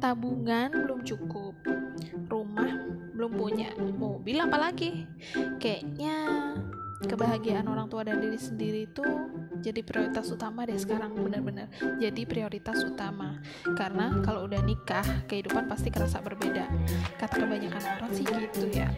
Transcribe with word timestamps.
tabungan 0.00 0.70
belum 0.72 1.00
cukup. 1.04 1.54
Rumah 2.28 2.70
belum 3.14 3.32
punya 3.38 3.70
mobil 3.76 4.40
apalagi. 4.40 5.06
Kayaknya 5.60 6.16
kebahagiaan 7.04 7.68
orang 7.68 7.86
tua 7.92 8.08
dan 8.08 8.18
diri 8.18 8.40
sendiri 8.40 8.88
itu 8.88 9.04
jadi 9.60 9.80
prioritas 9.84 10.28
utama 10.32 10.64
deh 10.64 10.76
sekarang 10.76 11.16
benar-benar. 11.16 11.68
Jadi 12.00 12.24
prioritas 12.24 12.80
utama. 12.84 13.38
Karena 13.76 14.20
kalau 14.24 14.44
udah 14.48 14.60
nikah 14.64 15.04
kehidupan 15.28 15.68
pasti 15.68 15.92
kerasa 15.92 16.20
berbeda. 16.20 16.68
Kata 17.20 17.34
kebanyakan 17.44 17.82
orang 18.00 18.10
sih 18.12 18.24
gitu 18.24 18.68
ya 18.72 18.88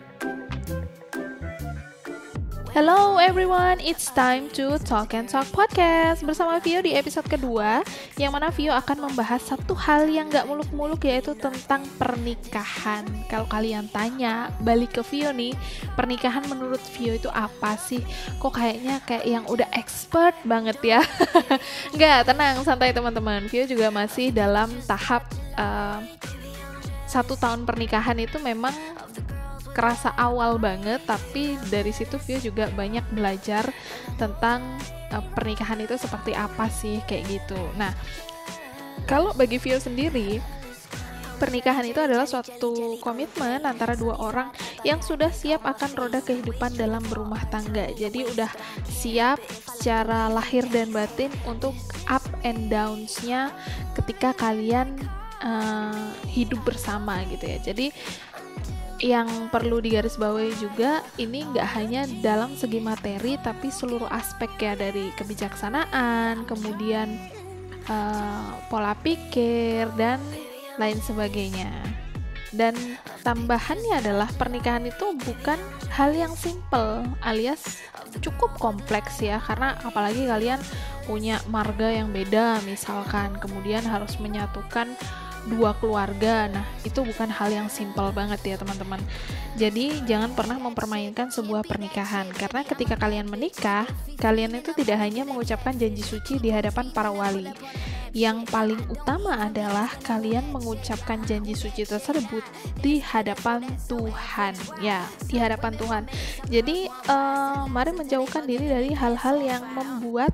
Hello 2.77 3.17
everyone, 3.17 3.81
it's 3.81 4.13
time 4.13 4.53
to 4.53 4.77
Talk 4.77 5.17
and 5.17 5.25
Talk 5.25 5.49
Podcast 5.49 6.21
Bersama 6.21 6.61
Vio 6.61 6.85
di 6.85 6.93
episode 6.93 7.25
kedua 7.25 7.81
Yang 8.21 8.33
mana 8.37 8.53
Vio 8.53 8.77
akan 8.77 9.09
membahas 9.09 9.49
satu 9.49 9.73
hal 9.73 10.05
yang 10.13 10.29
gak 10.29 10.45
muluk-muluk 10.45 11.01
yaitu 11.09 11.33
tentang 11.41 11.89
pernikahan. 11.97 13.09
Kalau 13.33 13.49
kalian 13.49 13.89
tanya, 13.89 14.53
balik 14.61 15.01
ke 15.01 15.03
Vio 15.09 15.33
nih 15.33 15.57
Pernikahan 15.97 16.45
menurut 16.53 16.85
Vio 17.01 17.17
itu 17.17 17.33
apa 17.33 17.81
sih? 17.81 18.05
Kok 18.45 18.53
kayaknya 18.53 19.01
kayak 19.09 19.25
yang 19.25 19.49
udah 19.49 19.73
expert 19.73 20.37
banget 20.45 20.77
ya? 20.85 21.01
Nggak, 21.97 22.29
tenang, 22.29 22.61
santai 22.61 22.93
teman-teman. 22.93 23.49
Vio 23.49 23.65
juga 23.65 23.89
masih 23.89 24.37
dalam 24.37 24.69
tahap 24.85 25.25
uh, 25.57 26.05
satu 27.09 27.41
tahun 27.41 27.65
pernikahan 27.65 28.21
itu 28.21 28.37
memang 28.37 28.77
kerasa 29.77 30.17
awal 30.17 30.57
banget 30.57 31.05
tapi 31.05 31.61
dari 31.69 31.93
situ 31.93 32.17
Vio 32.17 32.41
juga 32.41 32.73
banyak 32.73 33.05
belajar 33.13 33.69
tentang 34.17 34.65
uh, 35.13 35.21
pernikahan 35.37 35.85
itu 35.85 36.01
seperti 36.01 36.33
apa 36.33 36.73
sih 36.73 37.05
kayak 37.05 37.29
gitu. 37.29 37.61
Nah, 37.77 37.93
kalau 39.05 39.37
bagi 39.37 39.61
Vio 39.61 39.77
sendiri 39.77 40.41
pernikahan 41.37 41.85
itu 41.85 42.01
adalah 42.01 42.25
suatu 42.25 42.97
komitmen 43.05 43.69
antara 43.69 43.93
dua 43.93 44.17
orang 44.17 44.49
yang 44.81 45.05
sudah 45.05 45.29
siap 45.29 45.69
akan 45.69 45.93
roda 45.93 46.25
kehidupan 46.25 46.73
dalam 46.81 47.05
berumah 47.13 47.45
tangga. 47.53 47.93
Jadi 47.93 48.25
udah 48.25 48.49
siap 48.89 49.37
secara 49.77 50.33
lahir 50.33 50.65
dan 50.73 50.89
batin 50.89 51.29
untuk 51.45 51.77
up 52.09 52.25
and 52.49 52.73
downs-nya 52.73 53.53
ketika 53.93 54.33
kalian 54.33 54.97
uh, 55.45 56.09
hidup 56.25 56.65
bersama 56.65 57.21
gitu 57.29 57.45
ya. 57.45 57.59
Jadi 57.61 57.93
yang 59.05 59.53
perlu 59.53 59.85
digarisbawahi 59.85 60.57
juga 60.57 61.05
ini 61.21 61.45
nggak 61.53 61.69
hanya 61.77 62.09
dalam 62.25 62.57
segi 62.57 62.81
materi 62.81 63.37
tapi 63.45 63.69
seluruh 63.69 64.09
aspek 64.09 64.49
ya 64.57 64.73
dari 64.73 65.13
kebijaksanaan 65.21 66.49
kemudian 66.49 67.21
uh, 67.93 68.57
pola 68.73 68.97
pikir 69.05 69.91
dan 70.01 70.21
lain 70.81 71.01
sebagainya. 71.01 71.73
Dan 72.57 72.73
tambahannya 73.21 74.01
adalah 74.01 74.31
pernikahan 74.39 74.89
itu 74.89 75.13
bukan 75.19 75.61
hal 75.93 76.15
yang 76.17 76.33
simple 76.33 77.05
alias 77.21 77.85
cukup 78.25 78.55
kompleks 78.57 79.21
ya 79.21 79.43
karena 79.45 79.77
apalagi 79.85 80.25
kalian 80.25 80.61
punya 81.05 81.43
marga 81.53 81.93
yang 81.93 82.15
beda 82.15 82.65
misalkan 82.65 83.37
kemudian 83.37 83.85
harus 83.85 84.17
menyatukan 84.17 84.97
dua 85.47 85.75
keluarga. 85.79 86.51
Nah, 86.51 86.67
itu 86.83 87.03
bukan 87.03 87.31
hal 87.31 87.49
yang 87.51 87.69
simpel 87.71 88.11
banget 88.11 88.43
ya, 88.43 88.57
teman-teman. 88.59 88.99
Jadi, 89.57 90.03
jangan 90.05 90.35
pernah 90.35 90.59
mempermainkan 90.61 91.31
sebuah 91.33 91.65
pernikahan 91.65 92.29
karena 92.35 92.61
ketika 92.67 92.95
kalian 92.99 93.31
menikah, 93.31 93.87
kalian 94.19 94.59
itu 94.59 94.75
tidak 94.77 94.99
hanya 95.01 95.23
mengucapkan 95.25 95.73
janji 95.79 96.03
suci 96.03 96.43
di 96.43 96.51
hadapan 96.51 96.91
para 96.91 97.09
wali. 97.09 97.49
Yang 98.17 98.49
paling 98.49 98.81
utama 98.89 99.45
adalah 99.45 99.93
kalian 100.01 100.49
mengucapkan 100.49 101.21
janji 101.29 101.53
suci 101.53 101.85
tersebut 101.85 102.41
di 102.81 102.97
hadapan 103.05 103.61
Tuhan, 103.89 104.57
ya, 104.81 105.05
di 105.29 105.37
hadapan 105.37 105.73
Tuhan. 105.77 106.03
Jadi, 106.49 106.89
uh, 107.13 107.69
mari 107.69 107.93
menjauhkan 107.93 108.49
diri 108.49 108.73
dari 108.73 108.91
hal-hal 108.97 109.37
yang 109.45 109.63
membuat 109.77 110.33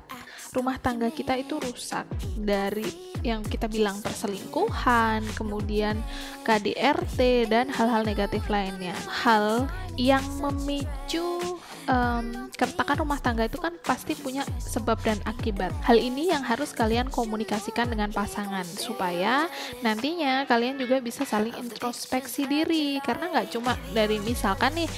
rumah 0.55 0.77
tangga 0.79 1.09
kita 1.09 1.35
itu 1.35 1.59
rusak 1.59 2.05
dari 2.39 3.12
yang 3.23 3.41
kita 3.41 3.71
bilang 3.71 4.03
perselingkuhan, 4.03 5.23
kemudian 5.33 6.03
KDRT 6.43 7.47
dan 7.47 7.71
hal-hal 7.71 8.03
negatif 8.03 8.43
lainnya. 8.51 8.93
Hal 9.07 9.65
yang 9.95 10.23
memicu 10.43 11.57
um, 11.87 12.47
keretakan 12.53 13.03
rumah 13.03 13.19
tangga 13.19 13.47
itu 13.47 13.59
kan 13.59 13.75
pasti 13.81 14.15
punya 14.15 14.43
sebab 14.59 14.99
dan 15.03 15.19
akibat. 15.27 15.71
Hal 15.83 15.99
ini 15.99 16.31
yang 16.31 16.43
harus 16.43 16.71
kalian 16.71 17.09
komunikasikan 17.09 17.91
dengan 17.91 18.09
pasangan 18.11 18.65
supaya 18.65 19.47
nantinya 19.81 20.47
kalian 20.47 20.79
juga 20.79 20.99
bisa 21.03 21.27
saling 21.27 21.55
introspeksi 21.59 22.47
diri 22.47 22.99
karena 23.03 23.31
nggak 23.31 23.47
cuma 23.55 23.75
dari 23.91 24.19
misalkan 24.23 24.75
nih 24.77 24.89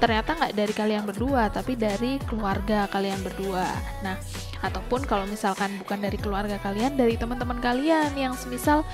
ternyata 0.00 0.36
nggak 0.36 0.54
dari 0.56 0.72
kalian 0.72 1.04
berdua 1.04 1.52
tapi 1.52 1.76
dari 1.76 2.16
keluarga 2.24 2.88
kalian 2.88 3.20
berdua. 3.20 3.66
Nah 4.04 4.16
ataupun 4.60 5.08
kalau 5.08 5.24
misalkan 5.24 5.72
bukan 5.80 5.98
dari 6.04 6.20
keluarga 6.20 6.60
kalian 6.60 6.94
dari 6.96 7.16
teman-teman 7.16 7.56
kalian 7.64 8.12
yang 8.12 8.36
semisal 8.36 8.84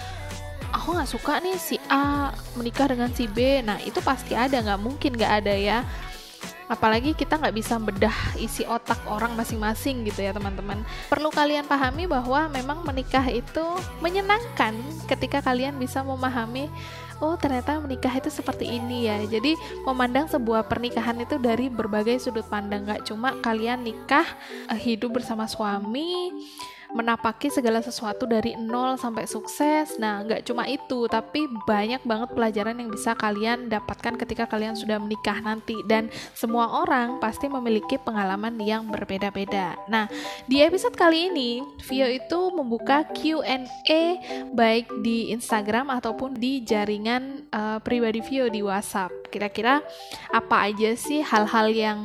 aku 0.70 0.94
nggak 0.94 1.10
suka 1.10 1.42
nih 1.42 1.58
si 1.58 1.76
A 1.90 2.30
menikah 2.54 2.86
dengan 2.90 3.10
si 3.10 3.26
B 3.26 3.62
nah 3.66 3.78
itu 3.82 3.98
pasti 4.02 4.38
ada 4.38 4.62
nggak 4.62 4.80
mungkin 4.80 5.18
nggak 5.18 5.32
ada 5.42 5.54
ya 5.54 5.78
apalagi 6.66 7.14
kita 7.14 7.38
nggak 7.38 7.56
bisa 7.56 7.78
bedah 7.78 8.14
isi 8.38 8.66
otak 8.66 8.98
orang 9.06 9.34
masing-masing 9.38 10.06
gitu 10.06 10.22
ya 10.22 10.34
teman-teman. 10.34 10.82
Perlu 11.10 11.30
kalian 11.30 11.66
pahami 11.66 12.10
bahwa 12.10 12.50
memang 12.50 12.82
menikah 12.82 13.24
itu 13.30 13.64
menyenangkan 14.02 14.74
ketika 15.06 15.42
kalian 15.42 15.78
bisa 15.78 16.02
memahami 16.02 16.70
oh 17.22 17.32
ternyata 17.40 17.80
menikah 17.80 18.12
itu 18.12 18.28
seperti 18.28 18.68
ini 18.68 19.08
ya. 19.08 19.22
Jadi 19.24 19.56
memandang 19.86 20.28
sebuah 20.28 20.66
pernikahan 20.68 21.16
itu 21.22 21.40
dari 21.40 21.70
berbagai 21.70 22.20
sudut 22.20 22.44
pandang. 22.46 22.84
Nggak 22.84 23.08
cuma 23.08 23.36
kalian 23.40 23.86
nikah 23.86 24.26
eh, 24.68 24.78
hidup 24.78 25.16
bersama 25.16 25.48
suami 25.48 26.30
menapaki 26.94 27.50
segala 27.50 27.82
sesuatu 27.82 28.28
dari 28.28 28.54
nol 28.54 29.00
sampai 29.00 29.26
sukses. 29.26 29.98
Nah, 29.98 30.22
nggak 30.22 30.46
cuma 30.46 30.68
itu, 30.68 31.10
tapi 31.10 31.48
banyak 31.66 32.02
banget 32.06 32.30
pelajaran 32.36 32.76
yang 32.78 32.90
bisa 32.92 33.16
kalian 33.18 33.66
dapatkan 33.66 34.14
ketika 34.20 34.46
kalian 34.46 34.76
sudah 34.78 35.00
menikah 35.00 35.40
nanti. 35.42 35.80
Dan 35.88 36.12
semua 36.36 36.82
orang 36.84 37.18
pasti 37.18 37.50
memiliki 37.50 37.98
pengalaman 37.98 38.60
yang 38.60 38.86
berbeda-beda. 38.86 39.74
Nah, 39.90 40.06
di 40.46 40.62
episode 40.62 40.94
kali 40.94 41.32
ini, 41.32 41.64
Vio 41.86 42.06
itu 42.06 42.40
membuka 42.54 43.02
Q&A 43.14 44.02
baik 44.52 44.86
di 45.02 45.30
Instagram 45.34 45.90
ataupun 45.90 46.36
di 46.36 46.62
jaringan 46.62 47.46
uh, 47.50 47.78
pribadi 47.80 48.20
Vio 48.22 48.46
di 48.50 48.60
WhatsApp. 48.62 49.12
Kira-kira 49.30 49.82
apa 50.30 50.56
aja 50.70 50.94
sih 50.96 51.22
hal-hal 51.22 51.70
yang 51.70 51.98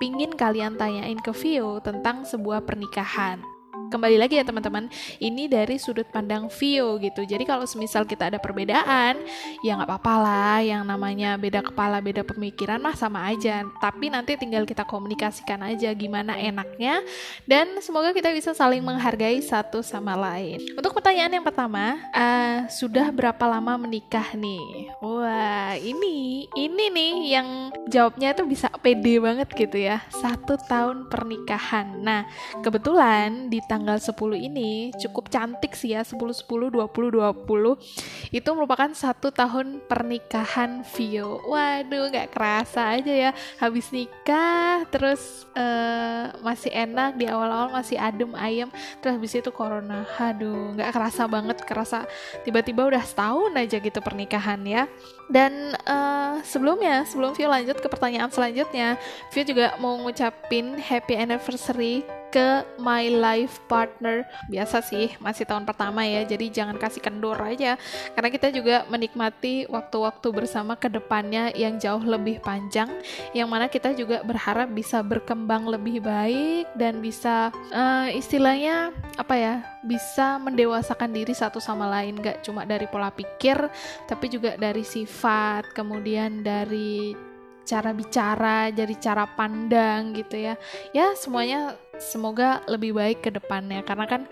pingin 0.00 0.32
kalian 0.32 0.80
tanyain 0.80 1.20
ke 1.20 1.32
Vio 1.36 1.78
tentang 1.84 2.24
sebuah 2.24 2.64
pernikahan? 2.64 3.59
Kembali 3.90 4.16
lagi 4.22 4.38
ya 4.38 4.46
teman-teman. 4.46 4.86
Ini 5.18 5.50
dari 5.50 5.76
sudut 5.82 6.06
pandang 6.08 6.46
Vio 6.46 6.96
gitu. 7.02 7.26
Jadi 7.26 7.42
kalau 7.42 7.66
semisal 7.66 8.06
kita 8.06 8.30
ada 8.30 8.38
perbedaan 8.38 9.18
ya 9.66 9.74
nggak 9.74 9.90
apa-apa 9.90 10.14
lah. 10.22 10.58
Yang 10.62 10.82
namanya 10.86 11.30
beda 11.34 11.60
kepala 11.66 11.98
beda 11.98 12.22
pemikiran 12.22 12.78
mah 12.78 12.94
sama 12.94 13.26
aja. 13.26 13.66
Tapi 13.82 14.08
nanti 14.08 14.38
tinggal 14.38 14.62
kita 14.62 14.86
komunikasikan 14.86 15.58
aja 15.66 15.90
gimana 15.90 16.38
enaknya. 16.38 17.02
Dan 17.44 17.82
semoga 17.82 18.14
kita 18.14 18.30
bisa 18.30 18.54
saling 18.54 18.80
menghargai 18.80 19.42
satu 19.42 19.82
sama 19.82 20.14
lain. 20.14 20.62
Untuk 20.78 20.94
pertanyaan 20.94 21.42
yang 21.42 21.44
pertama 21.44 21.98
uh, 22.14 22.70
sudah 22.70 23.10
berapa 23.10 23.42
lama 23.50 23.74
menikah 23.74 24.38
nih? 24.38 24.94
Wah 25.02 25.74
ini 25.74 26.46
ini 26.54 26.84
nih 26.94 27.12
yang 27.34 27.48
jawabnya 27.90 28.38
tuh 28.38 28.46
bisa 28.46 28.70
pede 28.78 29.18
banget 29.18 29.50
gitu 29.50 29.82
ya. 29.82 29.98
Satu 30.14 30.54
tahun 30.70 31.10
pernikahan. 31.10 31.98
Nah 31.98 32.22
kebetulan 32.62 33.50
di 33.50 33.58
tanggal 33.66 33.79
tanggal 33.80 33.96
10 33.96 34.36
ini 34.52 34.92
cukup 34.92 35.32
cantik 35.32 35.72
sih 35.72 35.96
ya 35.96 36.04
10 36.04 36.20
10 36.20 36.68
20 36.68 37.16
20 37.16 38.36
itu 38.36 38.48
merupakan 38.52 38.92
satu 38.92 39.32
tahun 39.32 39.80
pernikahan 39.88 40.84
Vio. 40.92 41.40
Waduh 41.48 42.12
nggak 42.12 42.36
kerasa 42.36 43.00
aja 43.00 43.08
ya 43.08 43.30
habis 43.56 43.88
nikah 43.88 44.84
terus 44.92 45.48
uh, 45.56 46.28
masih 46.44 46.68
enak 46.76 47.16
di 47.16 47.24
awal-awal 47.24 47.72
masih 47.72 47.96
adem 47.96 48.36
ayam 48.36 48.68
terus 49.00 49.16
habis 49.16 49.32
itu 49.32 49.48
corona. 49.48 50.04
Aduh 50.20 50.76
nggak 50.76 50.92
kerasa 50.92 51.24
banget 51.24 51.64
kerasa 51.64 52.04
tiba-tiba 52.44 52.84
udah 52.84 53.00
setahun 53.00 53.56
aja 53.56 53.80
gitu 53.80 54.04
pernikahan 54.04 54.60
ya. 54.68 54.84
Dan 55.32 55.72
uh, 55.88 56.36
sebelumnya 56.44 57.08
sebelum 57.08 57.32
Vio 57.32 57.48
lanjut 57.48 57.80
ke 57.80 57.88
pertanyaan 57.88 58.28
selanjutnya 58.28 59.00
Vio 59.32 59.42
juga 59.48 59.72
mau 59.80 59.96
ngucapin 60.04 60.76
happy 60.76 61.16
anniversary 61.16 62.04
ke 62.30 62.64
my 62.78 63.10
life 63.10 63.58
partner. 63.66 64.24
Biasa 64.48 64.80
sih 64.80 65.12
masih 65.18 65.44
tahun 65.44 65.66
pertama 65.66 66.06
ya 66.06 66.22
jadi 66.24 66.46
jangan 66.48 66.78
kasih 66.78 67.02
kendor 67.02 67.36
aja. 67.42 67.76
Karena 68.14 68.30
kita 68.30 68.48
juga 68.54 68.86
menikmati 68.86 69.66
waktu-waktu 69.66 70.28
bersama 70.30 70.78
ke 70.78 70.86
depannya 70.86 71.50
yang 71.58 71.76
jauh 71.76 72.00
lebih 72.00 72.38
panjang 72.40 72.88
yang 73.34 73.50
mana 73.50 73.66
kita 73.66 73.92
juga 73.92 74.22
berharap 74.22 74.70
bisa 74.70 75.02
berkembang 75.02 75.66
lebih 75.66 76.00
baik 76.00 76.70
dan 76.78 77.02
bisa 77.02 77.50
uh, 77.74 78.08
istilahnya 78.08 78.94
apa 79.18 79.34
ya 79.34 79.54
bisa 79.82 80.38
mendewasakan 80.38 81.10
diri 81.10 81.34
satu 81.34 81.58
sama 81.58 81.90
lain. 81.90 82.16
Gak 82.22 82.46
cuma 82.46 82.62
dari 82.62 82.86
pola 82.86 83.10
pikir 83.10 83.58
tapi 84.06 84.30
juga 84.30 84.54
dari 84.54 84.86
sifat 84.86 85.74
kemudian 85.74 86.46
dari 86.46 87.30
cara 87.70 87.94
bicara, 87.94 88.74
jadi 88.74 88.94
cara 88.98 89.24
pandang 89.30 90.10
gitu 90.18 90.34
ya. 90.34 90.54
Ya 90.90 91.14
semuanya 91.14 91.78
semoga 92.00 92.64
lebih 92.66 92.96
baik 92.96 93.22
ke 93.22 93.30
depannya 93.30 93.84
karena 93.84 94.08
kan 94.08 94.22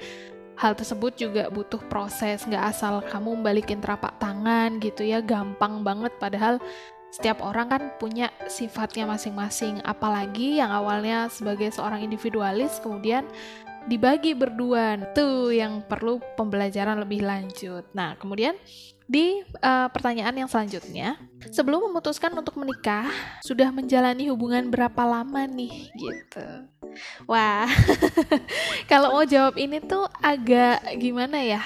hal 0.58 0.74
tersebut 0.74 1.14
juga 1.14 1.46
butuh 1.48 1.78
proses. 1.86 2.42
Nggak 2.42 2.64
asal 2.74 2.98
kamu 3.06 3.38
balikin 3.44 3.78
telapak 3.78 4.18
tangan 4.18 4.82
gitu 4.82 5.06
ya 5.06 5.22
gampang 5.22 5.86
banget. 5.86 6.10
Padahal 6.18 6.58
setiap 7.08 7.40
orang 7.40 7.66
kan 7.70 7.82
punya 7.96 8.28
sifatnya 8.50 9.06
masing-masing. 9.06 9.80
Apalagi 9.86 10.58
yang 10.58 10.74
awalnya 10.74 11.30
sebagai 11.30 11.70
seorang 11.70 12.02
individualis 12.02 12.82
kemudian 12.82 13.24
dibagi 13.88 14.36
berdua 14.36 15.00
tuh 15.16 15.50
yang 15.50 15.82
perlu 15.88 16.20
pembelajaran 16.36 17.00
lebih 17.00 17.24
lanjut 17.24 17.88
nah 17.96 18.14
kemudian 18.20 18.54
di 19.08 19.40
uh, 19.64 19.88
pertanyaan 19.88 20.36
yang 20.36 20.50
selanjutnya, 20.52 21.16
sebelum 21.48 21.88
memutuskan 21.88 22.28
untuk 22.36 22.60
menikah, 22.60 23.08
sudah 23.40 23.72
menjalani 23.72 24.28
hubungan 24.28 24.68
berapa 24.68 25.00
lama 25.00 25.48
nih 25.48 25.88
gitu. 25.96 26.68
Wah, 27.24 27.64
kalau 28.92 29.16
mau 29.16 29.24
jawab 29.24 29.56
ini 29.56 29.80
tuh 29.80 30.04
agak 30.20 30.84
gimana 31.00 31.40
ya? 31.40 31.64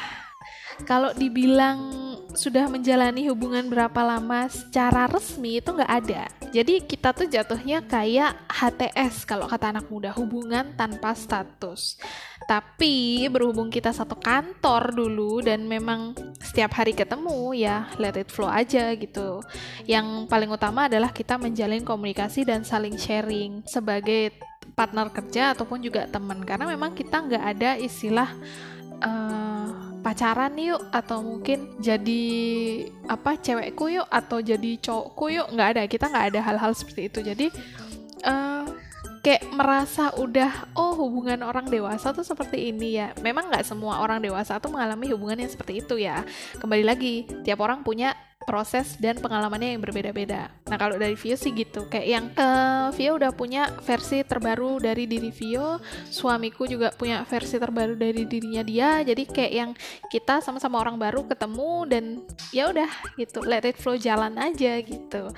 Kalau 0.86 1.10
dibilang 1.18 2.11
sudah 2.32 2.68
menjalani 2.68 3.28
hubungan 3.28 3.68
berapa 3.68 4.00
lama 4.00 4.48
secara 4.48 5.08
resmi 5.08 5.60
itu 5.60 5.72
nggak 5.72 5.92
ada. 5.92 6.28
Jadi 6.52 6.84
kita 6.84 7.16
tuh 7.16 7.28
jatuhnya 7.28 7.80
kayak 7.84 8.36
HTS 8.48 9.24
kalau 9.24 9.48
kata 9.48 9.72
anak 9.72 9.88
muda, 9.88 10.12
hubungan 10.16 10.72
tanpa 10.76 11.16
status. 11.16 11.96
Tapi 12.44 13.28
berhubung 13.28 13.70
kita 13.70 13.94
satu 13.94 14.18
kantor 14.18 14.92
dulu 14.92 15.40
dan 15.40 15.64
memang 15.64 16.12
setiap 16.42 16.76
hari 16.76 16.92
ketemu 16.92 17.54
ya 17.54 17.88
let 17.96 18.18
it 18.18 18.28
flow 18.28 18.50
aja 18.50 18.92
gitu. 18.96 19.40
Yang 19.88 20.28
paling 20.28 20.50
utama 20.50 20.88
adalah 20.88 21.12
kita 21.14 21.36
menjalin 21.40 21.84
komunikasi 21.84 22.44
dan 22.44 22.64
saling 22.64 22.96
sharing 23.00 23.64
sebagai 23.64 24.34
partner 24.72 25.12
kerja 25.12 25.52
ataupun 25.52 25.84
juga 25.84 26.08
teman 26.08 26.40
karena 26.42 26.64
memang 26.64 26.96
kita 26.96 27.20
nggak 27.20 27.44
ada 27.44 27.70
istilah 27.76 28.30
uh, 29.04 29.91
pacaran 30.02 30.52
yuk 30.58 30.82
atau 30.90 31.22
mungkin 31.22 31.78
jadi 31.78 32.24
apa 33.06 33.38
cewekku 33.38 33.86
yuk 33.88 34.08
atau 34.10 34.42
jadi 34.42 34.76
cowokku 34.82 35.24
yuk 35.30 35.48
nggak 35.54 35.68
ada 35.78 35.82
kita 35.86 36.10
nggak 36.10 36.26
ada 36.34 36.40
hal-hal 36.42 36.74
seperti 36.74 37.08
itu. 37.08 37.22
Jadi 37.22 37.46
uh, 38.26 38.66
kayak 39.22 39.54
merasa 39.54 40.10
udah 40.18 40.74
oh 40.74 40.98
hubungan 40.98 41.46
orang 41.46 41.70
dewasa 41.70 42.10
tuh 42.10 42.26
seperti 42.26 42.74
ini 42.74 42.98
ya. 42.98 43.14
Memang 43.22 43.48
nggak 43.48 43.62
semua 43.62 44.02
orang 44.02 44.18
dewasa 44.18 44.58
tuh 44.58 44.74
mengalami 44.74 45.14
hubungan 45.14 45.38
yang 45.46 45.50
seperti 45.50 45.80
itu 45.80 45.94
ya. 45.96 46.26
Kembali 46.58 46.82
lagi 46.82 47.24
tiap 47.46 47.62
orang 47.62 47.86
punya 47.86 48.12
proses 48.44 48.98
dan 49.00 49.18
pengalamannya 49.18 49.74
yang 49.76 49.82
berbeda-beda. 49.82 50.52
Nah 50.68 50.76
kalau 50.76 50.98
dari 51.00 51.16
Vio 51.16 51.36
sih 51.38 51.50
gitu, 51.54 51.88
kayak 51.88 52.08
yang 52.08 52.24
uh, 52.36 52.92
Vio 52.92 53.16
udah 53.16 53.32
punya 53.32 53.72
versi 53.82 54.20
terbaru 54.22 54.78
dari 54.82 55.08
diri 55.08 55.32
Vio, 55.32 55.80
suamiku 56.10 56.68
juga 56.68 56.92
punya 56.92 57.24
versi 57.24 57.56
terbaru 57.56 57.96
dari 57.96 58.28
dirinya 58.28 58.62
dia, 58.62 59.00
jadi 59.02 59.22
kayak 59.24 59.52
yang 59.52 59.70
kita 60.12 60.44
sama-sama 60.44 60.78
orang 60.82 61.00
baru 61.00 61.24
ketemu 61.24 61.72
dan 61.88 62.04
ya 62.52 62.68
udah 62.68 62.90
gitu, 63.16 63.40
let 63.42 63.64
it 63.64 63.78
flow 63.80 63.96
jalan 63.96 64.36
aja 64.36 64.78
gitu. 64.84 65.32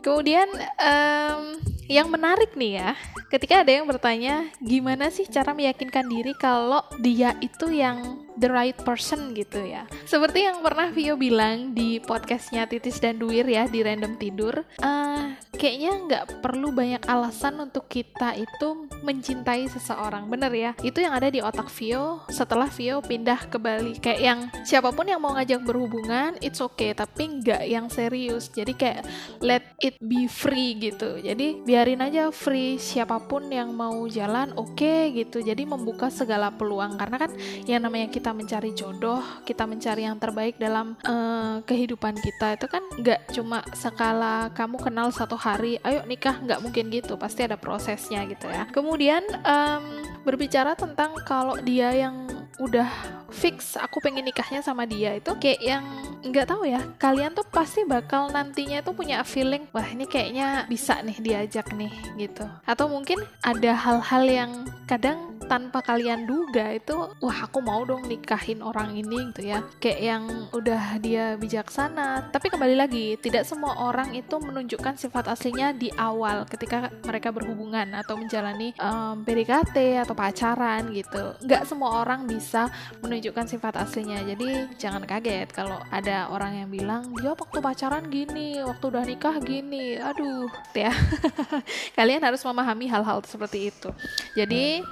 Kemudian 0.00 0.48
um, 0.80 1.60
yang 1.84 2.08
menarik 2.08 2.56
nih 2.56 2.80
ya, 2.80 2.90
ketika 3.28 3.60
ada 3.60 3.72
yang 3.72 3.84
bertanya 3.84 4.48
gimana 4.64 5.12
sih 5.12 5.28
cara 5.28 5.52
meyakinkan 5.52 6.08
diri 6.08 6.32
kalau 6.40 6.80
dia 7.00 7.36
itu 7.44 7.68
yang 7.68 8.23
the 8.38 8.50
right 8.50 8.76
person 8.82 9.34
gitu 9.36 9.62
ya. 9.62 9.86
Seperti 10.06 10.46
yang 10.46 10.62
pernah 10.62 10.90
Vio 10.90 11.14
bilang 11.18 11.74
di 11.74 11.98
podcastnya 12.02 12.66
Titis 12.66 12.98
dan 13.02 13.18
Duir 13.18 13.46
ya 13.46 13.66
di 13.66 13.80
Random 13.82 14.16
Tidur, 14.18 14.64
uh, 14.82 15.24
kayaknya 15.54 15.92
nggak 16.06 16.24
perlu 16.42 16.70
banyak 16.74 17.02
alasan 17.06 17.58
untuk 17.62 17.86
kita 17.86 18.34
itu 18.34 18.88
mencintai 19.02 19.70
seseorang, 19.70 20.26
bener 20.26 20.52
ya? 20.54 20.70
Itu 20.82 21.02
yang 21.02 21.14
ada 21.14 21.28
di 21.30 21.42
otak 21.42 21.70
Vio 21.74 22.22
setelah 22.30 22.70
Vio 22.70 23.02
pindah 23.02 23.50
ke 23.50 23.58
Bali. 23.58 23.98
Kayak 23.98 24.20
yang 24.20 24.40
siapa 24.66 24.90
pun 24.90 25.06
yang 25.06 25.22
mau 25.22 25.34
ngajak 25.36 25.62
berhubungan, 25.62 26.36
it's 26.42 26.62
okay, 26.62 26.94
tapi 26.94 27.42
nggak 27.42 27.62
yang 27.66 27.86
serius. 27.92 28.50
Jadi 28.50 28.72
kayak 28.74 29.02
let 29.42 29.64
it 29.82 29.98
be 30.02 30.26
free 30.26 30.76
gitu. 30.78 31.18
Jadi 31.22 31.62
biarin 31.62 32.02
aja 32.04 32.30
free 32.34 32.76
siapa 32.78 33.18
pun 33.24 33.48
yang 33.48 33.72
mau 33.74 34.06
jalan 34.06 34.52
oke 34.54 34.78
okay, 34.78 35.10
gitu 35.12 35.42
jadi 35.42 35.62
membuka 35.66 36.08
segala 36.08 36.54
peluang 36.54 36.96
karena 37.00 37.16
kan 37.18 37.30
yang 37.66 37.82
namanya 37.82 38.08
kita 38.08 38.23
mencari 38.32 38.72
jodoh 38.72 39.20
kita 39.44 39.66
mencari 39.66 40.06
yang 40.06 40.16
terbaik 40.16 40.56
dalam 40.56 40.94
uh, 41.04 41.60
kehidupan 41.66 42.16
kita. 42.22 42.56
Itu 42.56 42.66
kan 42.70 42.82
nggak 42.96 43.34
cuma 43.34 43.60
sekala 43.74 44.48
kamu 44.54 44.80
kenal 44.80 45.10
satu 45.10 45.34
hari 45.34 45.76
ayo 45.82 46.06
nikah 46.06 46.38
nggak 46.40 46.62
mungkin 46.62 46.88
gitu 46.94 47.18
pasti 47.18 47.44
ada 47.44 47.58
prosesnya 47.58 48.22
gitu 48.30 48.46
ya. 48.48 48.70
Kemudian 48.70 49.26
um, 49.42 49.84
berbicara 50.22 50.78
tentang 50.78 51.18
kalau 51.26 51.58
dia 51.60 51.92
yang 51.92 52.24
udah 52.62 52.86
fix 53.34 53.74
aku 53.74 53.98
pengen 53.98 54.22
nikahnya 54.22 54.62
sama 54.62 54.86
dia 54.86 55.18
itu 55.18 55.34
kayak 55.42 55.58
yang 55.58 55.84
nggak 56.22 56.46
tahu 56.46 56.62
ya 56.70 56.78
kalian 57.02 57.34
tuh 57.34 57.42
pasti 57.50 57.82
bakal 57.82 58.30
nantinya 58.30 58.78
tuh 58.78 58.94
punya 58.94 59.26
feeling 59.26 59.66
wah 59.74 59.82
ini 59.90 60.06
kayaknya 60.06 60.62
bisa 60.70 61.02
nih 61.02 61.18
diajak 61.18 61.66
nih 61.74 61.90
gitu. 62.14 62.46
Atau 62.62 62.86
mungkin 62.86 63.18
ada 63.42 63.74
hal-hal 63.74 64.24
yang 64.24 64.50
kadang 64.86 65.33
tanpa 65.46 65.84
kalian 65.84 66.24
duga 66.24 66.72
itu 66.74 66.96
wah 67.20 67.38
aku 67.46 67.60
mau 67.60 67.84
dong 67.84 68.08
nikahin 68.08 68.64
orang 68.64 68.96
ini 68.96 69.30
gitu 69.32 69.42
ya. 69.52 69.60
Kayak 69.78 70.00
yang 70.00 70.24
udah 70.52 70.98
dia 71.00 71.36
bijaksana. 71.38 72.32
Tapi 72.32 72.50
kembali 72.50 72.76
lagi 72.76 73.16
tidak 73.20 73.44
semua 73.48 73.76
orang 73.84 74.12
itu 74.16 74.36
menunjukkan 74.40 74.96
sifat 74.96 75.30
aslinya 75.30 75.72
di 75.76 75.92
awal 75.94 76.48
ketika 76.48 76.90
mereka 77.04 77.30
berhubungan 77.30 77.92
atau 77.94 78.16
menjalani 78.18 78.72
um, 78.80 79.22
PDKT 79.22 80.02
atau 80.04 80.14
pacaran 80.16 80.90
gitu. 80.92 81.36
Nggak 81.44 81.62
semua 81.68 82.02
orang 82.04 82.26
bisa 82.26 82.68
menunjukkan 83.04 83.46
sifat 83.46 83.80
aslinya. 83.80 84.24
Jadi 84.24 84.78
jangan 84.80 85.04
kaget 85.04 85.48
kalau 85.52 85.78
ada 85.92 86.28
orang 86.32 86.64
yang 86.64 86.68
bilang 86.70 87.02
dia 87.20 87.32
waktu 87.36 87.58
pacaran 87.60 88.08
gini 88.08 88.60
waktu 88.64 88.84
udah 88.88 89.04
nikah 89.04 89.36
gini. 89.40 89.96
Aduh 90.00 90.48
ya. 90.74 90.92
Kalian 91.98 92.22
harus 92.24 92.42
memahami 92.42 92.86
hal-hal 92.88 93.22
seperti 93.24 93.70
itu. 93.70 93.90
Jadi 94.34 94.82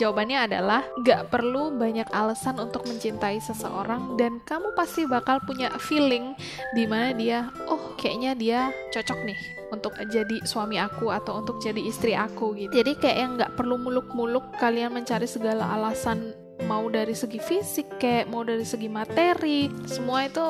Jawabannya 0.00 0.38
adalah 0.48 0.82
gak 1.04 1.28
perlu 1.28 1.76
banyak 1.76 2.08
alasan 2.16 2.56
untuk 2.56 2.88
mencintai 2.88 3.36
seseorang 3.44 4.16
dan 4.16 4.40
kamu 4.48 4.72
pasti 4.72 5.04
bakal 5.04 5.36
punya 5.44 5.68
feeling 5.76 6.32
di 6.72 6.88
mana 6.88 7.12
dia, 7.12 7.52
oh 7.68 7.92
kayaknya 8.00 8.32
dia 8.32 8.60
cocok 8.88 9.18
nih 9.28 9.38
untuk 9.72 9.92
jadi 10.08 10.36
suami 10.44 10.80
aku 10.80 11.12
atau 11.12 11.44
untuk 11.44 11.60
jadi 11.60 11.80
istri 11.80 12.16
aku 12.16 12.56
gitu. 12.56 12.72
Jadi 12.72 12.92
kayak 12.96 13.18
yang 13.20 13.30
gak 13.36 13.52
perlu 13.56 13.76
muluk-muluk 13.76 14.56
kalian 14.56 14.96
mencari 14.96 15.28
segala 15.28 15.68
alasan 15.76 16.32
mau 16.64 16.86
dari 16.88 17.16
segi 17.16 17.42
fisik 17.42 17.98
kayak 17.98 18.30
mau 18.30 18.46
dari 18.46 18.62
segi 18.62 18.86
materi 18.86 19.66
semua 19.88 20.30
itu 20.30 20.44